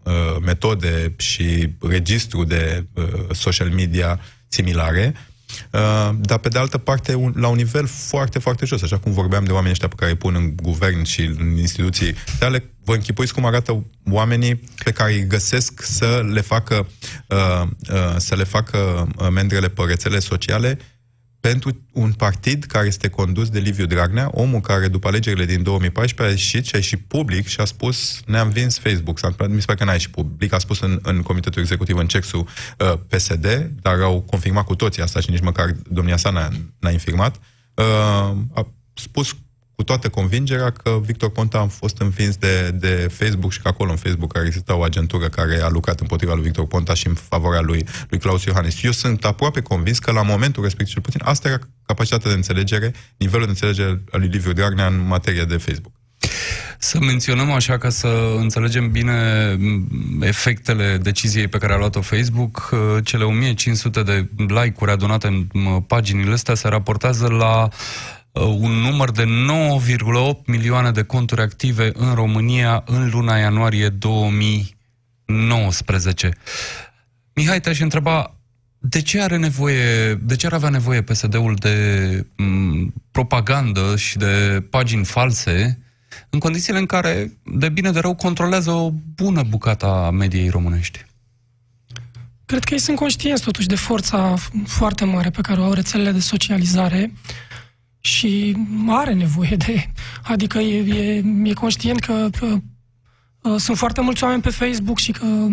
uh, 0.03 0.37
metode 0.45 1.15
și 1.17 1.69
registru 1.81 2.45
de 2.45 2.87
uh, 2.95 3.05
social 3.31 3.71
media 3.71 4.21
similare, 4.49 5.15
Uh, 5.15 5.36
dar 6.21 6.39
pe 6.39 6.49
de 6.49 6.59
altă 6.59 6.79
parte 6.79 7.15
un, 7.15 7.33
la 7.37 7.49
un 7.49 7.57
nivel 7.57 7.87
foarte, 7.87 8.39
foarte 8.39 8.67
jos, 8.67 8.83
așa 8.83 8.99
cum 8.99 9.13
vorbeam 9.13 9.45
de 9.45 9.51
oamenii 9.51 9.73
ăștia 9.73 9.89
pe 9.89 9.95
care 9.99 10.11
îi 10.11 10.17
pun 10.17 10.35
în 10.35 10.57
guvern 10.57 11.03
și 11.03 11.21
în 11.21 11.57
instituții 11.59 12.15
tale, 12.39 12.71
vă 12.85 12.95
închipuiți 12.95 13.35
cum 13.35 13.45
arată 13.45 13.85
oamenii 14.11 14.61
pe 14.85 14.91
care 14.91 15.13
îi 15.13 15.27
găsesc 15.27 15.83
să 15.83 16.25
le 16.33 16.41
facă 16.41 16.87
uh, 17.29 17.69
uh, 17.91 18.15
să 18.17 18.35
le 18.35 18.45
facă 18.45 19.09
mendrele 19.31 19.69
pe 19.69 19.83
rețele 19.87 20.19
sociale 20.19 20.79
pentru 21.49 21.81
un 21.93 22.13
partid 22.13 22.65
care 22.65 22.87
este 22.87 23.09
condus 23.09 23.49
de 23.49 23.59
Liviu 23.59 23.87
Dragnea, 23.87 24.29
omul 24.33 24.61
care 24.61 24.89
după 24.89 25.09
alegerile 25.09 25.45
din 25.45 25.63
2014 25.63 26.37
a 26.37 26.39
ieșit 26.39 26.65
și 26.65 26.75
a 26.75 26.77
ieșit 26.77 27.01
public 27.07 27.47
și 27.47 27.61
a 27.61 27.65
spus 27.65 28.21
ne-am 28.27 28.49
vins 28.49 28.79
Facebook. 28.79 29.19
S-a, 29.19 29.35
mi 29.49 29.61
se 29.61 29.67
pare 29.67 29.79
că 29.79 29.85
n-a 29.85 29.93
ieșit 29.93 30.11
public, 30.11 30.53
a 30.53 30.59
spus 30.59 30.81
în, 30.81 30.99
în 31.03 31.23
Comitetul 31.23 31.63
Executiv 31.63 31.97
în 31.97 32.07
Cexul 32.07 32.41
uh, 32.79 32.93
PSD, 33.09 33.71
dar 33.81 34.01
au 34.01 34.21
confirmat 34.21 34.65
cu 34.65 34.75
toții 34.75 35.03
asta 35.03 35.21
și 35.21 35.31
nici 35.31 35.41
măcar 35.41 35.75
domnia 35.89 36.17
sa 36.17 36.31
n-a, 36.31 36.49
n-a 36.79 36.91
infirmat. 36.91 37.37
Uh, 37.75 37.85
a 38.55 38.73
spus 38.95 39.37
cu 39.77 39.83
toată 39.83 40.09
convingerea 40.09 40.71
că 40.71 41.01
Victor 41.03 41.31
Ponta 41.31 41.59
a 41.59 41.67
fost 41.67 42.01
învins 42.01 42.37
de, 42.37 42.71
de 42.71 43.09
Facebook 43.13 43.53
și 43.53 43.61
că 43.61 43.69
acolo 43.69 43.91
în 43.91 43.97
Facebook 43.97 44.33
care 44.33 44.47
exista 44.47 44.77
o 44.77 44.83
agentură 44.83 45.29
care 45.29 45.61
a 45.61 45.69
lucrat 45.69 46.01
împotriva 46.01 46.35
lui 46.35 46.43
Victor 46.43 46.67
Ponta 46.67 46.95
și 46.95 47.07
în 47.07 47.15
favoarea 47.15 47.61
lui, 47.61 47.87
lui 48.09 48.19
Claus 48.19 48.45
Iohannis. 48.45 48.83
Eu 48.83 48.91
sunt 48.91 49.25
aproape 49.25 49.61
convins 49.61 49.99
că 49.99 50.13
la 50.13 50.23
momentul 50.23 50.63
respectiv, 50.63 50.95
cel 50.95 51.03
puțin, 51.03 51.21
asta 51.25 51.49
era 51.49 51.59
capacitatea 51.87 52.31
de 52.31 52.37
înțelegere, 52.37 52.93
nivelul 53.17 53.45
de 53.45 53.51
înțelegere 53.51 54.03
al 54.11 54.21
lui 54.21 54.29
Liviu 54.29 54.53
Dragnea 54.53 54.87
în 54.87 55.07
materie 55.07 55.45
de 55.45 55.57
Facebook. 55.57 55.93
Să 56.79 56.99
menționăm 57.01 57.51
așa 57.51 57.79
ca 57.79 57.89
să 57.89 58.35
înțelegem 58.37 58.91
bine 58.91 59.57
efectele 60.21 60.99
deciziei 61.03 61.49
pe 61.49 61.59
care 61.59 61.73
a 61.73 61.77
luat-o 61.77 62.01
Facebook. 62.01 62.71
Cele 63.05 63.25
1500 63.25 64.03
de 64.03 64.29
like-uri 64.37 64.91
adunate 64.91 65.27
în 65.27 65.81
paginile 65.81 66.33
astea 66.33 66.55
se 66.55 66.69
raportează 66.69 67.29
la 67.29 67.69
Uh, 67.69 68.16
un 68.45 68.71
număr 68.71 69.11
de 69.11 69.25
9,8 69.25 69.29
milioane 70.47 70.91
de 70.91 71.03
conturi 71.03 71.41
active 71.41 71.91
în 71.95 72.15
România 72.15 72.83
în 72.87 73.11
luna 73.11 73.37
ianuarie 73.37 73.89
2019. 73.89 76.31
Mihai, 77.35 77.61
te-aș 77.61 77.81
întreba, 77.81 78.35
de 78.79 79.03
ce 79.03 79.23
are 79.23 79.37
nevoie, 79.37 80.15
de 80.15 80.37
ce 80.37 80.47
ar 80.47 80.53
avea 80.53 80.69
nevoie 80.69 81.03
PSD-ul 81.03 81.55
de 81.55 82.27
m, 82.37 82.93
propagandă 83.11 83.97
și 83.97 84.17
de 84.17 84.65
pagini 84.71 85.05
false 85.05 85.81
în 86.31 86.39
condițiile 86.39 86.79
în 86.79 86.87
care, 86.87 87.33
de 87.43 87.69
bine 87.69 87.91
de 87.91 87.99
rău, 87.99 88.15
controlează 88.15 88.71
o 88.71 88.91
bună 89.15 89.43
bucată 89.43 89.87
a 89.87 90.11
mediei 90.11 90.49
românești? 90.49 91.05
Cred 92.47 92.65
că 92.65 92.75
ei 92.75 92.81
sunt 92.81 92.97
conștienți 92.97 93.43
totuși 93.43 93.67
de 93.67 93.75
forța 93.75 94.35
foarte 94.67 95.05
mare 95.05 95.31
pe 95.31 95.41
care 95.41 95.61
o 95.61 95.65
au 95.65 95.73
rețelele 95.73 96.11
de 96.11 96.21
socializare 96.21 97.13
și 98.07 98.57
are 98.89 99.13
nevoie 99.13 99.57
de... 99.57 99.91
Adică 100.23 100.59
e, 100.59 100.79
e, 100.79 101.23
e 101.45 101.53
conștient 101.53 102.01
că, 102.01 102.29
că 102.39 102.47
Uh, 102.47 102.61
sunt 103.57 103.77
foarte 103.77 104.01
mulți 104.01 104.25
oameni 104.25 104.43
pe 104.43 104.51
Facebook 104.51 104.99
și 104.99 105.13
că 105.13 105.25
uh, 105.25 105.51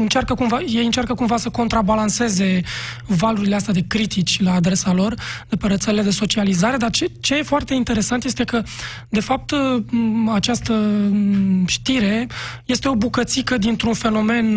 încearcă 0.00 0.34
cumva, 0.34 0.60
ei 0.60 0.84
încearcă 0.84 1.14
cumva 1.14 1.36
să 1.36 1.48
contrabalanceze 1.48 2.60
valurile 3.06 3.54
astea 3.54 3.72
de 3.72 3.84
critici 3.86 4.42
la 4.42 4.54
adresa 4.54 4.92
lor 4.92 5.14
de 5.48 5.56
pe 5.56 5.66
rețelele 5.66 6.02
de 6.02 6.10
socializare, 6.10 6.76
dar 6.76 6.90
ce, 6.90 7.10
ce 7.20 7.36
e 7.36 7.42
foarte 7.42 7.74
interesant 7.74 8.24
este 8.24 8.44
că, 8.44 8.62
de 9.08 9.20
fapt, 9.20 9.50
uh, 9.50 9.82
această 10.32 11.02
știre 11.66 12.26
este 12.64 12.88
o 12.88 12.94
bucățică 12.94 13.58
dintr-un 13.58 13.94
fenomen 13.94 14.56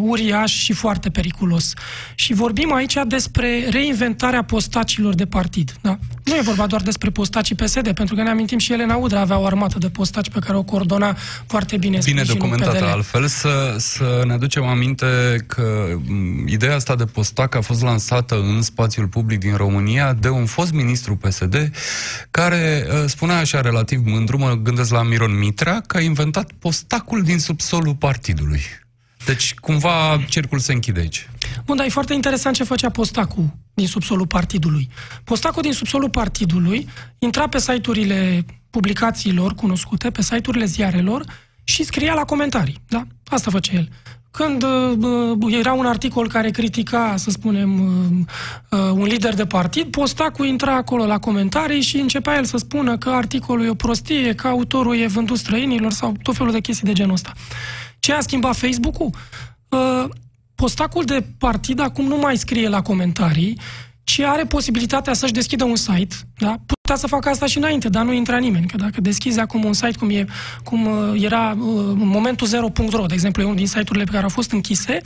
uriaș 0.00 0.52
și 0.52 0.72
foarte 0.72 1.10
periculos. 1.10 1.72
Și 2.14 2.32
vorbim 2.32 2.72
aici 2.72 2.96
despre 3.06 3.66
reinventarea 3.70 4.42
postacilor 4.42 5.14
de 5.14 5.26
partid. 5.26 5.76
Da? 5.80 5.98
Nu 6.24 6.34
e 6.36 6.40
vorba 6.40 6.66
doar 6.66 6.82
despre 6.82 7.10
postacii 7.10 7.54
PSD, 7.54 7.92
pentru 7.92 8.14
că 8.14 8.22
ne 8.22 8.30
amintim 8.30 8.58
și 8.58 8.72
Elena 8.72 8.96
Udrea 8.96 9.20
avea 9.20 9.38
o 9.38 9.44
armată 9.44 9.78
de 9.78 9.88
postaci 9.88 10.30
pe 10.30 10.38
care 10.38 10.56
o 10.56 10.62
coordona 10.62 11.16
foarte 11.46 11.76
bine 11.76 11.98
bine 12.12 12.22
documentată 12.22 12.76
PDL. 12.76 12.84
altfel, 12.84 13.26
să, 13.26 13.74
să 13.78 14.22
ne 14.26 14.32
aducem 14.32 14.64
aminte 14.64 15.06
că 15.46 15.88
ideea 16.46 16.74
asta 16.74 16.94
de 16.94 17.04
postac 17.04 17.54
a 17.54 17.60
fost 17.60 17.82
lansată 17.82 18.34
în 18.34 18.62
spațiul 18.62 19.06
public 19.06 19.38
din 19.38 19.54
România 19.56 20.12
de 20.12 20.28
un 20.28 20.46
fost 20.46 20.72
ministru 20.72 21.16
PSD 21.16 21.70
care 22.30 22.86
uh, 22.86 23.04
spunea 23.06 23.38
așa 23.38 23.60
relativ 23.60 24.00
mândru, 24.04 24.38
mă 24.38 24.54
gândesc 24.54 24.90
la 24.90 25.02
Miron 25.02 25.38
Mitra, 25.38 25.80
că 25.80 25.96
a 25.96 26.00
inventat 26.00 26.52
postacul 26.58 27.22
din 27.22 27.38
subsolul 27.38 27.94
partidului. 27.94 28.60
Deci, 29.24 29.54
cumva, 29.54 30.24
cercul 30.28 30.58
se 30.58 30.72
închide 30.72 31.00
aici. 31.00 31.28
Bun, 31.64 31.76
dar 31.76 31.86
e 31.86 31.88
foarte 31.88 32.14
interesant 32.14 32.56
ce 32.56 32.64
făcea 32.64 32.90
postacul 32.90 33.44
din 33.74 33.86
subsolul 33.86 34.26
partidului. 34.26 34.88
Postacul 35.24 35.62
din 35.62 35.72
subsolul 35.72 36.10
partidului 36.10 36.88
intra 37.18 37.48
pe 37.48 37.58
site-urile 37.58 38.44
publicațiilor 38.70 39.54
cunoscute, 39.54 40.10
pe 40.10 40.22
site-urile 40.22 40.64
ziarelor 40.64 41.24
și 41.70 41.84
scria 41.84 42.14
la 42.14 42.24
comentarii. 42.24 42.80
Da? 42.88 43.06
Asta 43.26 43.50
făcea 43.50 43.72
el. 43.74 43.88
Când 44.30 44.62
uh, 44.62 45.54
era 45.58 45.72
un 45.72 45.86
articol 45.86 46.28
care 46.28 46.50
critica, 46.50 47.14
să 47.16 47.30
spunem, 47.30 47.80
uh, 47.80 48.78
uh, 48.80 48.90
un 48.92 49.04
lider 49.04 49.34
de 49.34 49.46
partid, 49.46 49.90
posta 49.90 50.30
cu 50.30 50.44
intra 50.44 50.74
acolo 50.74 51.06
la 51.06 51.18
comentarii 51.18 51.80
și 51.80 51.96
începea 51.96 52.36
el 52.36 52.44
să 52.44 52.56
spună 52.56 52.98
că 52.98 53.08
articolul 53.08 53.64
e 53.64 53.68
o 53.68 53.74
prostie, 53.74 54.34
că 54.34 54.46
autorul 54.46 54.96
e 54.96 55.06
vândut 55.06 55.38
străinilor 55.38 55.92
sau 55.92 56.16
tot 56.22 56.36
felul 56.36 56.52
de 56.52 56.60
chestii 56.60 56.86
de 56.86 56.92
genul 56.92 57.14
ăsta. 57.14 57.32
Ce 57.98 58.12
a 58.12 58.20
schimbat 58.20 58.56
Facebook-ul? 58.56 59.10
Uh, 59.68 60.04
postacul 60.54 61.04
de 61.04 61.26
partid 61.38 61.80
acum 61.80 62.06
nu 62.06 62.16
mai 62.16 62.36
scrie 62.36 62.68
la 62.68 62.82
comentarii, 62.82 63.58
ci 64.04 64.20
are 64.20 64.44
posibilitatea 64.44 65.12
să-și 65.12 65.32
deschidă 65.32 65.64
un 65.64 65.76
site, 65.76 66.14
da? 66.38 66.56
Putea 66.90 67.08
să 67.08 67.14
facă 67.14 67.28
asta 67.28 67.46
și 67.46 67.58
înainte, 67.58 67.88
dar 67.88 68.04
nu 68.04 68.12
intra 68.12 68.36
nimeni, 68.36 68.66
că 68.66 68.76
dacă 68.76 69.00
deschizi 69.00 69.40
acum 69.40 69.64
un 69.64 69.72
site 69.72 69.98
cum, 69.98 70.10
e, 70.10 70.26
cum 70.64 70.86
uh, 70.86 71.22
era 71.22 71.56
uh, 71.58 71.84
momentul 71.94 72.46
0.ro, 72.46 73.06
de 73.06 73.14
exemplu, 73.14 73.42
e 73.42 73.44
unul 73.44 73.56
din 73.56 73.66
site-urile 73.66 74.04
pe 74.04 74.10
care 74.10 74.22
au 74.22 74.28
fost 74.28 74.52
închise, 74.52 75.00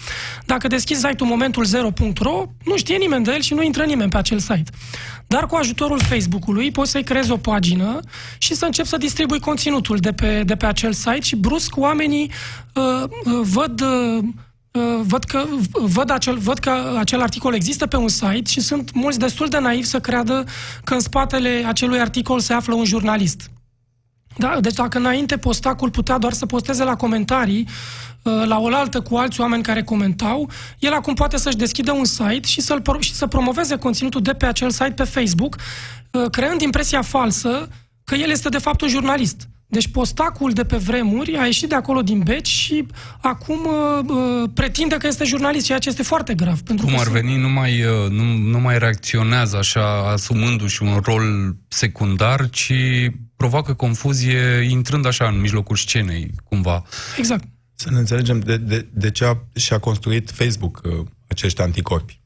dacă 0.46 0.66
deschizi 0.66 1.00
site-ul 1.00 1.28
momentul 1.28 1.66
0.ro, 1.66 2.44
nu 2.64 2.76
știe 2.76 2.96
nimeni 2.96 3.24
de 3.24 3.32
el 3.32 3.40
și 3.40 3.54
nu 3.54 3.62
intră 3.62 3.84
nimeni 3.84 4.10
pe 4.10 4.16
acel 4.16 4.38
site. 4.38 4.70
Dar 5.26 5.46
cu 5.46 5.56
ajutorul 5.56 6.00
Facebook-ului 6.00 6.70
poți 6.70 6.90
să-i 6.90 7.04
creezi 7.04 7.30
o 7.30 7.36
pagină 7.36 8.00
și 8.38 8.54
să 8.54 8.64
începi 8.64 8.88
să 8.88 8.96
distribui 8.96 9.40
conținutul 9.40 9.96
de 9.96 10.12
pe, 10.12 10.42
de 10.44 10.54
pe 10.54 10.66
acel 10.66 10.92
site 10.92 11.20
și 11.20 11.36
brusc 11.36 11.76
oamenii 11.76 12.30
uh, 12.74 13.02
uh, 13.24 13.40
văd 13.42 13.80
uh, 13.80 14.18
Uh, 14.18 14.30
văd 15.02 15.24
că, 15.24 15.44
văd, 15.72 16.10
acel, 16.10 16.38
văd 16.38 16.58
că 16.58 16.96
acel 16.98 17.20
articol 17.20 17.54
există 17.54 17.86
pe 17.86 17.96
un 17.96 18.08
site 18.08 18.50
și 18.50 18.60
sunt 18.60 18.92
mulți 18.92 19.18
destul 19.18 19.48
de 19.48 19.58
naivi 19.58 19.86
să 19.86 20.00
creadă 20.00 20.44
că 20.84 20.94
în 20.94 21.00
spatele 21.00 21.64
acelui 21.66 22.00
articol 22.00 22.40
se 22.40 22.52
află 22.52 22.74
un 22.74 22.84
jurnalist. 22.84 23.50
Da? 24.36 24.60
Deci 24.60 24.74
dacă 24.74 24.98
înainte 24.98 25.36
postacul 25.36 25.90
putea 25.90 26.18
doar 26.18 26.32
să 26.32 26.46
posteze 26.46 26.84
la 26.84 26.96
comentarii, 26.96 27.68
uh, 28.22 28.42
la 28.46 28.58
oaltă 28.58 29.00
cu 29.00 29.16
alți 29.16 29.40
oameni 29.40 29.62
care 29.62 29.82
comentau, 29.82 30.50
el 30.78 30.92
acum 30.92 31.14
poate 31.14 31.36
să-și 31.36 31.56
deschidă 31.56 31.92
un 31.92 32.04
site 32.04 32.46
și, 32.46 32.60
să-l, 32.60 32.82
și 33.00 33.14
să 33.14 33.26
promoveze 33.26 33.76
conținutul 33.76 34.22
de 34.22 34.32
pe 34.32 34.46
acel 34.46 34.70
site 34.70 34.92
pe 34.92 35.04
Facebook, 35.04 35.56
uh, 36.10 36.30
creând 36.30 36.60
impresia 36.60 37.02
falsă 37.02 37.68
că 38.04 38.14
el 38.14 38.30
este 38.30 38.48
de 38.48 38.58
fapt 38.58 38.80
un 38.80 38.88
jurnalist. 38.88 39.48
Deci 39.74 39.88
postacul 39.88 40.52
de 40.52 40.64
pe 40.64 40.76
vremuri 40.76 41.36
a 41.36 41.44
ieșit 41.44 41.68
de 41.68 41.74
acolo 41.74 42.02
din 42.02 42.22
beci 42.24 42.46
și 42.46 42.86
acum 43.20 43.58
uh, 43.64 44.04
uh, 44.08 44.50
pretinde 44.54 44.96
că 44.96 45.06
este 45.06 45.24
jurnalist, 45.24 45.66
ceea 45.66 45.78
ce 45.78 45.88
este 45.88 46.02
foarte 46.02 46.34
grav. 46.34 46.60
Pentru 46.60 46.86
Cum 46.86 46.98
ar 46.98 47.08
veni, 47.08 47.36
nu 47.36 47.48
mai, 47.48 47.84
uh, 47.84 48.10
nu, 48.10 48.24
nu 48.24 48.58
mai 48.58 48.78
reacționează 48.78 49.56
așa, 49.56 50.10
asumându-și 50.12 50.82
un 50.82 51.00
rol 51.02 51.56
secundar, 51.68 52.50
ci 52.50 52.72
provoacă 53.36 53.74
confuzie 53.74 54.66
intrând 54.70 55.06
așa 55.06 55.28
în 55.28 55.40
mijlocul 55.40 55.76
scenei, 55.76 56.30
cumva. 56.48 56.82
Exact. 57.18 57.44
Să 57.74 57.90
ne 57.90 57.98
înțelegem 57.98 58.40
de, 58.40 58.56
de, 58.56 58.88
de 58.92 59.10
ce 59.10 59.24
a, 59.24 59.36
și-a 59.54 59.78
construit 59.78 60.30
Facebook 60.30 60.80
uh, 60.84 61.06
acești 61.28 61.60
anticorpi. 61.60 62.20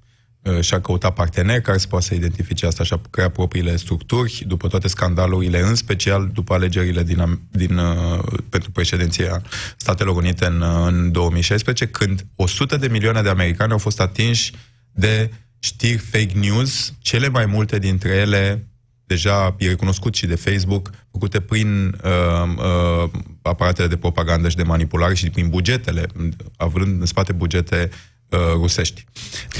Uh, 0.48 0.60
și-a 0.60 0.80
căutat 0.80 1.14
parteneri 1.14 1.62
care 1.62 1.78
să 1.78 1.86
poată 1.86 2.04
să 2.04 2.14
identifice 2.14 2.66
asta 2.66 2.84
și 2.84 2.92
a 2.92 3.00
creat 3.10 3.32
propriile 3.32 3.76
structuri 3.76 4.44
după 4.46 4.68
toate 4.68 4.88
scandalurile, 4.88 5.60
în 5.60 5.74
special 5.74 6.30
după 6.32 6.54
alegerile 6.54 7.02
din, 7.02 7.40
din, 7.50 7.76
uh, 7.76 8.22
pentru 8.48 8.70
președinția 8.70 9.42
Statelor 9.76 10.16
Unite 10.16 10.46
în, 10.46 10.60
uh, 10.60 10.86
în 10.86 11.12
2016, 11.12 11.86
când 11.86 12.26
100 12.36 12.76
de 12.76 12.88
milioane 12.88 13.22
de 13.22 13.28
americani 13.28 13.72
au 13.72 13.78
fost 13.78 14.00
atinși 14.00 14.52
de 14.92 15.30
știri 15.58 15.98
fake 15.98 16.38
news, 16.38 16.92
cele 16.98 17.28
mai 17.28 17.46
multe 17.46 17.78
dintre 17.78 18.10
ele 18.10 18.66
deja 19.06 19.54
e 19.58 19.68
recunoscut 19.68 20.14
și 20.14 20.26
de 20.26 20.34
Facebook, 20.34 20.90
făcute 21.10 21.40
prin 21.40 21.98
uh, 22.04 22.56
uh, 22.56 23.10
aparatele 23.42 23.88
de 23.88 23.96
propagandă 23.96 24.48
și 24.48 24.56
de 24.56 24.62
manipulare 24.62 25.14
și 25.14 25.30
prin 25.30 25.48
bugetele, 25.48 26.06
având 26.56 27.00
în 27.00 27.06
spate 27.06 27.32
bugete 27.32 27.88
uh, 27.92 27.96
rusești. 28.30 29.04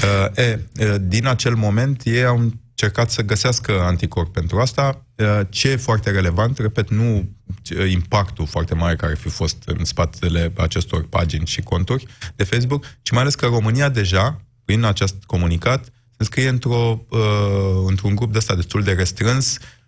Uh, 0.03 0.37
e, 0.37 0.59
uh, 0.79 0.95
din 1.01 1.27
acel 1.27 1.55
moment 1.55 2.01
ei 2.05 2.25
au 2.25 2.37
încercat 2.81 3.11
să 3.11 3.21
găsească 3.21 3.81
anticorp 3.81 4.33
pentru 4.33 4.59
asta. 4.59 5.05
Uh, 5.15 5.39
ce 5.49 5.69
e 5.69 5.75
foarte 5.75 6.11
relevant, 6.11 6.57
repet, 6.57 6.89
nu 6.89 7.15
uh, 7.17 7.91
impactul 7.91 8.47
foarte 8.47 8.75
mare 8.75 8.95
care 8.95 9.13
fi 9.13 9.29
fost 9.29 9.63
în 9.65 9.85
spatele 9.85 10.53
acestor 10.57 11.07
pagini 11.07 11.45
și 11.45 11.61
conturi 11.61 12.05
de 12.35 12.43
Facebook, 12.43 12.85
ci 13.01 13.11
mai 13.11 13.21
ales 13.21 13.35
că 13.35 13.45
România 13.45 13.89
deja, 13.89 14.41
prin 14.65 14.83
acest 14.83 15.15
comunicat, 15.25 15.85
se 16.17 16.23
scrie 16.23 16.49
într-o, 16.49 17.05
uh, 17.09 17.19
într-un 17.87 18.15
grup 18.15 18.31
de 18.31 18.37
ăsta 18.37 18.55
destul 18.55 18.83
de 18.83 18.91
restrâns, 18.91 19.57
uh, 19.57 19.78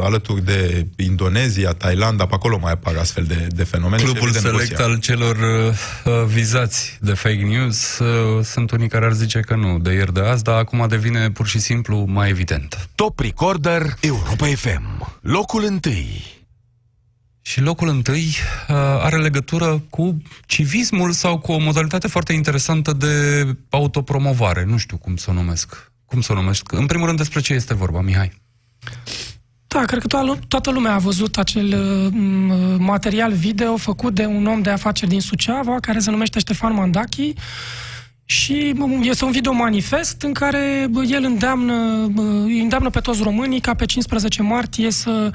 alături 0.00 0.44
de 0.44 0.86
Indonezia, 0.96 1.72
Thailanda, 1.72 2.26
pe 2.26 2.34
acolo 2.34 2.58
mai 2.58 2.72
apar 2.72 2.96
astfel 2.96 3.24
de, 3.24 3.46
de 3.48 3.64
fenomene. 3.64 4.02
Clubul 4.02 4.30
select 4.30 4.70
Rusia. 4.70 4.84
al 4.84 4.98
celor 4.98 5.36
uh, 5.36 6.24
vizați 6.26 6.98
de 7.00 7.12
fake 7.12 7.42
news 7.42 7.98
uh, 7.98 8.44
sunt 8.44 8.70
unii 8.70 8.88
care 8.88 9.04
ar 9.04 9.12
zice 9.12 9.40
că 9.40 9.54
nu, 9.54 9.78
de 9.78 9.92
ieri 9.92 10.12
de 10.12 10.20
azi, 10.20 10.42
dar 10.42 10.58
acum 10.58 10.86
devine 10.88 11.30
pur 11.30 11.46
și 11.46 11.58
simplu 11.58 12.04
mai 12.08 12.28
evident. 12.28 12.88
Top 12.94 13.18
Recorder 13.18 13.96
Europa 14.00 14.46
FM. 14.46 15.18
Locul 15.20 15.64
întâi. 15.64 16.38
Și 17.42 17.60
locul 17.60 17.88
întâi 17.88 18.36
uh, 18.68 18.74
are 18.76 19.16
legătură 19.16 19.82
cu 19.90 20.22
civismul 20.46 21.12
sau 21.12 21.38
cu 21.38 21.52
o 21.52 21.58
modalitate 21.58 22.08
foarte 22.08 22.32
interesantă 22.32 22.92
de 22.92 23.44
autopromovare. 23.68 24.64
Nu 24.64 24.76
știu 24.76 24.96
cum 24.96 25.16
să 25.16 25.30
o 25.30 25.32
numesc. 25.32 25.92
Cum 26.04 26.20
să 26.20 26.32
o 26.32 26.34
numesc? 26.34 26.72
În 26.72 26.86
primul 26.86 27.06
rând, 27.06 27.18
despre 27.18 27.40
ce 27.40 27.54
este 27.54 27.74
vorba, 27.74 28.00
Mihai? 28.00 28.32
Da, 29.74 29.84
cred 29.84 30.02
că 30.02 30.06
to- 30.06 30.48
toată 30.48 30.70
lumea 30.70 30.94
a 30.94 30.98
văzut 30.98 31.38
acel 31.38 31.66
uh, 31.66 32.12
material 32.78 33.32
video 33.32 33.76
făcut 33.76 34.14
de 34.14 34.24
un 34.24 34.46
om 34.46 34.62
de 34.62 34.70
afaceri 34.70 35.10
din 35.10 35.20
Suceava, 35.20 35.76
care 35.80 35.98
se 35.98 36.10
numește 36.10 36.38
Ștefan 36.38 36.74
Mandachi, 36.74 37.32
și 38.24 38.74
este 39.02 39.24
un 39.24 39.30
video 39.30 39.52
manifest 39.52 40.22
în 40.22 40.32
care 40.32 40.90
el 41.08 41.24
îndeamnă, 41.24 42.10
îi 42.44 42.60
îndeamnă 42.60 42.90
pe 42.90 43.00
toți 43.00 43.22
românii 43.22 43.60
ca 43.60 43.74
pe 43.74 43.84
15 43.84 44.42
martie 44.42 44.90
să 44.90 45.32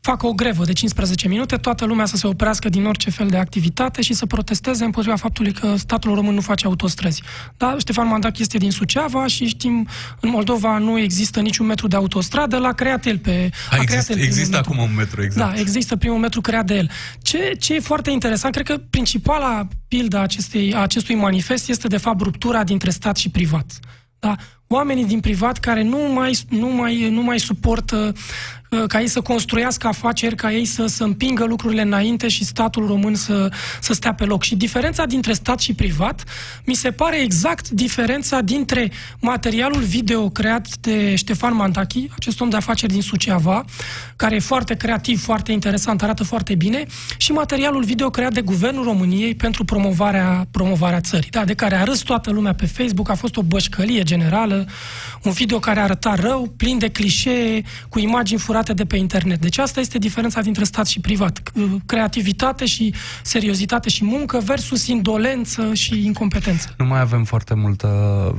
facă 0.00 0.26
o 0.26 0.32
grevă 0.32 0.64
de 0.64 0.72
15 0.72 1.28
minute, 1.28 1.56
toată 1.56 1.84
lumea 1.84 2.04
să 2.04 2.16
se 2.16 2.26
oprească 2.26 2.68
din 2.68 2.86
orice 2.86 3.10
fel 3.10 3.26
de 3.26 3.36
activitate 3.36 4.02
și 4.02 4.12
să 4.14 4.26
protesteze 4.26 4.84
împotriva 4.84 5.16
faptului 5.16 5.52
că 5.52 5.74
statul 5.76 6.14
român 6.14 6.34
nu 6.34 6.40
face 6.40 6.66
autostrăzi. 6.66 7.22
Da, 7.56 7.76
Ștefan 7.78 8.06
Mandac 8.06 8.38
este 8.38 8.58
din 8.58 8.70
Suceava 8.70 9.26
și 9.26 9.46
știm, 9.46 9.88
în 10.20 10.30
Moldova 10.30 10.78
nu 10.78 10.98
există 10.98 11.40
niciun 11.40 11.66
metru 11.66 11.86
de 11.86 11.96
autostradă, 11.96 12.56
l-a 12.56 12.72
creat 12.72 13.06
el 13.06 13.18
pe... 13.18 13.50
A, 13.70 13.76
a 13.76 13.80
exist, 13.80 14.10
el 14.10 14.18
există 14.18 14.56
metru. 14.56 14.72
acum 14.72 14.84
un 14.84 14.94
metru, 14.94 15.22
exact. 15.22 15.54
Da, 15.54 15.60
există 15.60 15.96
primul 15.96 16.18
metru 16.18 16.40
creat 16.40 16.66
de 16.66 16.74
el. 16.74 16.90
Ce, 17.22 17.54
ce 17.58 17.74
e 17.74 17.80
foarte 17.80 18.10
interesant, 18.10 18.54
cred 18.54 18.66
că 18.66 18.76
principala 18.90 19.68
pildă 19.88 20.18
acestei, 20.18 20.74
a 20.74 20.78
acestui 20.78 21.14
manifest 21.14 21.68
este 21.68 21.88
de 21.88 21.96
fapt 21.96 22.20
ruptura 22.20 22.64
dintre 22.64 22.90
stat 22.90 23.16
și 23.16 23.30
privat. 23.30 23.78
Da? 24.18 24.34
Oamenii 24.66 25.04
din 25.04 25.20
privat 25.20 25.58
care 25.58 25.82
nu 25.82 25.98
mai, 26.14 26.38
nu 26.48 26.68
mai, 26.68 27.10
nu 27.10 27.22
mai 27.22 27.38
suportă 27.38 28.12
Uh, 28.14 28.57
ca 28.86 29.00
ei 29.00 29.08
să 29.08 29.20
construiască 29.20 29.86
afaceri, 29.86 30.34
ca 30.34 30.52
ei 30.52 30.64
să, 30.64 30.86
să 30.86 31.04
împingă 31.04 31.44
lucrurile 31.44 31.82
înainte 31.82 32.28
și 32.28 32.44
statul 32.44 32.86
român 32.86 33.14
să, 33.14 33.52
să 33.80 33.92
stea 33.92 34.14
pe 34.14 34.24
loc. 34.24 34.42
Și 34.42 34.56
diferența 34.56 35.06
dintre 35.06 35.32
stat 35.32 35.60
și 35.60 35.74
privat 35.74 36.24
mi 36.64 36.74
se 36.74 36.90
pare 36.90 37.20
exact 37.20 37.68
diferența 37.68 38.40
dintre 38.40 38.90
materialul 39.20 39.82
video 39.82 40.28
creat 40.28 40.68
de 40.80 41.14
Ștefan 41.14 41.54
Mantachi, 41.54 42.08
acest 42.14 42.40
om 42.40 42.48
de 42.48 42.56
afaceri 42.56 42.92
din 42.92 43.02
Suceava, 43.02 43.64
care 44.16 44.34
e 44.34 44.38
foarte 44.38 44.74
creativ, 44.74 45.22
foarte 45.22 45.52
interesant, 45.52 46.02
arată 46.02 46.24
foarte 46.24 46.54
bine, 46.54 46.84
și 47.16 47.32
materialul 47.32 47.84
video 47.84 48.10
creat 48.10 48.32
de 48.32 48.40
Guvernul 48.40 48.84
României 48.84 49.34
pentru 49.34 49.64
promovarea, 49.64 50.46
promovarea 50.50 51.00
țării, 51.00 51.30
da, 51.30 51.44
de 51.44 51.54
care 51.54 51.74
a 51.74 51.84
râs 51.84 52.00
toată 52.00 52.30
lumea 52.30 52.54
pe 52.54 52.66
Facebook, 52.66 53.10
a 53.10 53.14
fost 53.14 53.36
o 53.36 53.42
bășcălie 53.42 54.02
generală, 54.02 54.66
un 55.22 55.32
video 55.32 55.58
care 55.58 55.80
arăta 55.80 56.14
rău, 56.14 56.54
plin 56.56 56.78
de 56.78 56.88
clișee, 56.88 57.62
cu 57.88 57.98
imagini 57.98 58.40
furate 58.40 58.56
cumpărate 58.58 58.82
de 58.82 58.84
pe 58.84 58.96
internet. 58.96 59.40
Deci 59.40 59.58
asta 59.58 59.80
este 59.80 59.98
diferența 59.98 60.40
dintre 60.40 60.64
stat 60.64 60.86
și 60.86 61.00
privat. 61.00 61.42
Creativitate 61.86 62.66
și 62.66 62.94
seriozitate 63.22 63.88
și 63.88 64.04
muncă 64.04 64.38
versus 64.38 64.86
indolență 64.86 65.74
și 65.74 66.04
incompetență. 66.04 66.74
Nu 66.78 66.84
mai 66.84 67.00
avem 67.00 67.24
foarte 67.24 67.54
multă 67.54 67.88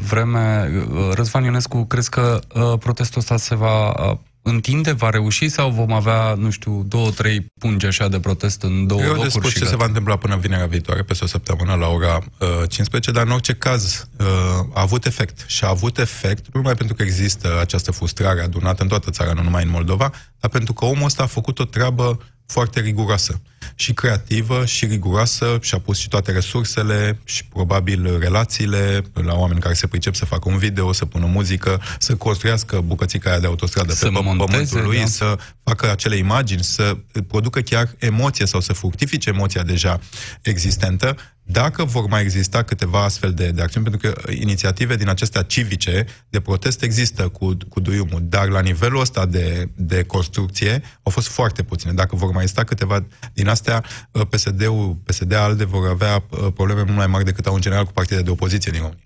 vreme. 0.10 0.70
Răzvan 1.14 1.44
Ionescu, 1.44 1.86
crezi 1.86 2.10
că 2.10 2.40
uh, 2.54 2.78
protestul 2.80 3.20
ăsta 3.20 3.38
se 3.38 3.56
va 3.56 3.88
uh, 3.88 4.18
întinde, 4.42 4.92
va 4.92 5.10
reuși 5.10 5.50
sau 5.50 5.70
vom 5.70 5.94
avea, 5.94 6.34
nu 6.34 6.50
știu, 6.50 6.84
două, 6.88 7.10
trei 7.10 7.46
pungi 7.60 7.86
așa 7.86 8.08
de 8.08 8.20
protest 8.20 8.62
în 8.62 8.88
două 8.88 9.02
Eu 9.02 9.14
locuri? 9.14 9.34
Eu 9.44 9.50
ce 9.50 9.60
gata. 9.60 9.72
se 9.72 9.76
va 9.76 9.86
întâmpla 9.86 10.16
până 10.16 10.38
vinerea 10.38 10.66
viitoare, 10.66 11.04
peste 11.04 11.24
o 11.24 11.28
săptămână, 11.28 11.74
la 11.74 11.88
ora 11.88 12.20
uh, 12.40 12.70
15, 12.70 13.12
dar 13.12 13.26
în 13.26 13.32
orice 13.32 13.54
caz 13.54 14.08
uh, 14.20 14.26
a 14.74 14.82
avut 14.82 15.06
efect. 15.06 15.44
Și 15.48 15.64
a 15.64 15.68
avut 15.70 15.98
efect 15.98 16.46
nu 16.46 16.60
numai 16.60 16.76
pentru 16.76 16.96
că 16.96 17.04
există 17.04 17.60
această 17.60 17.92
frustrare 17.92 18.42
adunată 18.42 18.82
în 18.82 18.88
toată 18.88 19.10
țara, 19.12 19.34
nu 19.34 19.42
numai 19.44 19.64
în 19.64 19.70
Moldova, 19.70 20.12
dar 20.40 20.52
pentru 20.52 20.74
că 20.74 20.86
omul 20.86 21.06
ăsta 21.06 21.24
a 21.24 21.26
făcut 21.26 21.60
o 21.60 21.66
treabă 21.66 22.20
foarte 22.50 22.80
riguroasă. 22.80 23.42
Și 23.76 23.94
creativă, 23.94 24.66
și 24.66 24.86
riguroasă, 24.86 25.58
și-a 25.62 25.80
pus 25.80 25.98
și 25.98 26.08
toate 26.08 26.32
resursele 26.32 27.20
și 27.24 27.46
probabil 27.46 28.20
relațiile 28.20 29.02
la 29.14 29.34
oameni 29.34 29.60
care 29.60 29.74
se 29.74 29.88
pricep 29.88 30.16
să 30.16 30.26
facă 30.26 30.50
un 30.50 30.58
video, 30.58 30.94
să 30.94 31.06
pună 31.06 31.26
muzică, 31.26 31.82
să 32.00 32.16
construiască 32.16 32.82
bucățica 32.82 33.30
aia 33.30 33.40
de 33.40 33.48
autostradă 33.48 33.94
să 33.94 34.06
pe 34.06 34.12
monteze, 34.12 34.52
pământul 34.52 34.82
lui, 34.84 34.98
da. 34.98 35.06
să 35.06 35.38
facă 35.64 35.92
acele 35.92 36.16
imagini, 36.16 36.64
să 36.64 36.98
producă 37.28 37.60
chiar 37.60 37.96
emoție 37.98 38.46
sau 38.46 38.60
să 38.60 38.74
fructifice 38.74 39.30
emoția 39.30 39.64
deja 39.64 40.00
existentă, 40.42 41.16
dacă 41.52 41.84
vor 41.84 42.06
mai 42.08 42.22
exista 42.22 42.64
câteva 42.64 43.04
astfel 43.04 43.34
de, 43.34 43.52
de 43.52 43.62
acțiuni, 43.62 43.90
pentru 43.90 44.10
că 44.10 44.32
inițiative 44.32 44.96
din 44.96 45.10
acestea 45.10 45.42
civice 45.42 46.06
de 46.30 46.40
protest 46.40 46.82
există 46.82 47.28
cu, 47.28 47.58
cu 47.70 47.80
duiumul, 47.80 48.22
dar 48.24 48.48
la 48.48 48.60
nivelul 48.60 49.00
ăsta 49.00 49.26
de, 49.26 49.70
de 49.76 50.04
construcție 50.04 50.82
au 51.04 51.12
fost 51.12 51.28
foarte 51.28 51.64
puține. 51.64 51.94
Dacă 51.94 52.16
vor 52.16 52.32
mai 52.32 52.42
exista 52.42 52.64
câteva 52.64 53.06
din 53.34 53.48
astea, 53.48 53.84
PSD-ul, 54.30 54.98
PSD-ALDE 55.04 55.64
vor 55.64 55.88
avea 55.88 56.20
probleme 56.54 56.82
mult 56.82 56.98
mai 56.98 57.08
mari 57.08 57.26
decât 57.26 57.46
au 57.46 57.56
în 57.56 57.62
general 57.62 57.86
cu 57.86 57.92
partide 57.92 58.22
de 58.22 58.30
opoziție 58.30 58.72
din 58.72 58.82
România. 58.82 59.04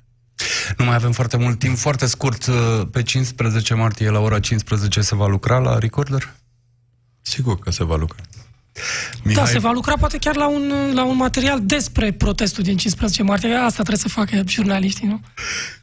Nu 0.78 0.86
mai 0.86 0.96
avem 0.96 1.12
foarte 1.12 1.38
mult 1.38 1.60
timp, 1.60 1.78
foarte 1.78 2.06
scurt. 2.06 2.50
Pe 2.92 3.04
15 3.04 3.74
martie, 3.74 4.10
la 4.10 4.20
ora 4.20 4.40
15, 4.40 5.02
se 5.02 5.16
va 5.16 5.28
lucra 5.28 5.58
la 5.58 5.78
Recorder? 5.78 6.34
Sigur 7.22 7.60
că 7.60 7.72
se 7.72 7.84
va 7.84 7.96
lucra. 7.96 8.22
Mihai... 9.24 9.44
Da, 9.44 9.50
se 9.50 9.60
va 9.60 9.72
lucra 9.72 9.94
poate 9.98 10.18
chiar 10.18 10.36
la 10.36 10.48
un, 10.48 10.92
la 10.94 11.04
un 11.04 11.16
material 11.16 11.60
despre 11.64 12.12
protestul 12.12 12.64
din 12.64 12.78
15 12.78 13.24
martie. 13.24 13.54
Asta 13.54 13.70
trebuie 13.70 13.98
să 13.98 14.10
facă 14.10 14.44
jurnaliștii, 14.48 15.08
nu? 15.08 15.22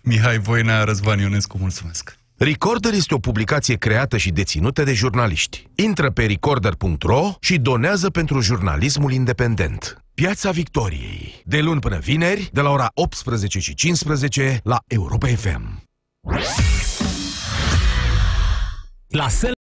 Mihai 0.02 0.38
Voinea, 0.38 0.84
Răzvan 0.84 1.18
Ionescu, 1.18 1.56
mulțumesc! 1.60 2.18
Recorder 2.36 2.92
este 2.92 3.14
o 3.14 3.18
publicație 3.18 3.74
creată 3.74 4.16
și 4.16 4.30
deținută 4.30 4.82
de 4.82 4.92
jurnaliști. 4.92 5.66
Intră 5.74 6.10
pe 6.10 6.26
recorder.ro 6.26 7.34
și 7.40 7.58
donează 7.58 8.10
pentru 8.10 8.40
jurnalismul 8.40 9.12
independent. 9.12 10.04
Piața 10.14 10.50
Victoriei. 10.50 11.42
De 11.44 11.60
luni 11.60 11.80
până 11.80 11.98
vineri, 11.98 12.48
de 12.52 12.60
la 12.60 12.70
ora 12.70 12.90
18 12.94 13.58
și 13.58 13.74
15 13.74 14.60
la 14.64 14.78
Europa 14.86 15.26
FM. 15.26 15.82
La 19.08 19.28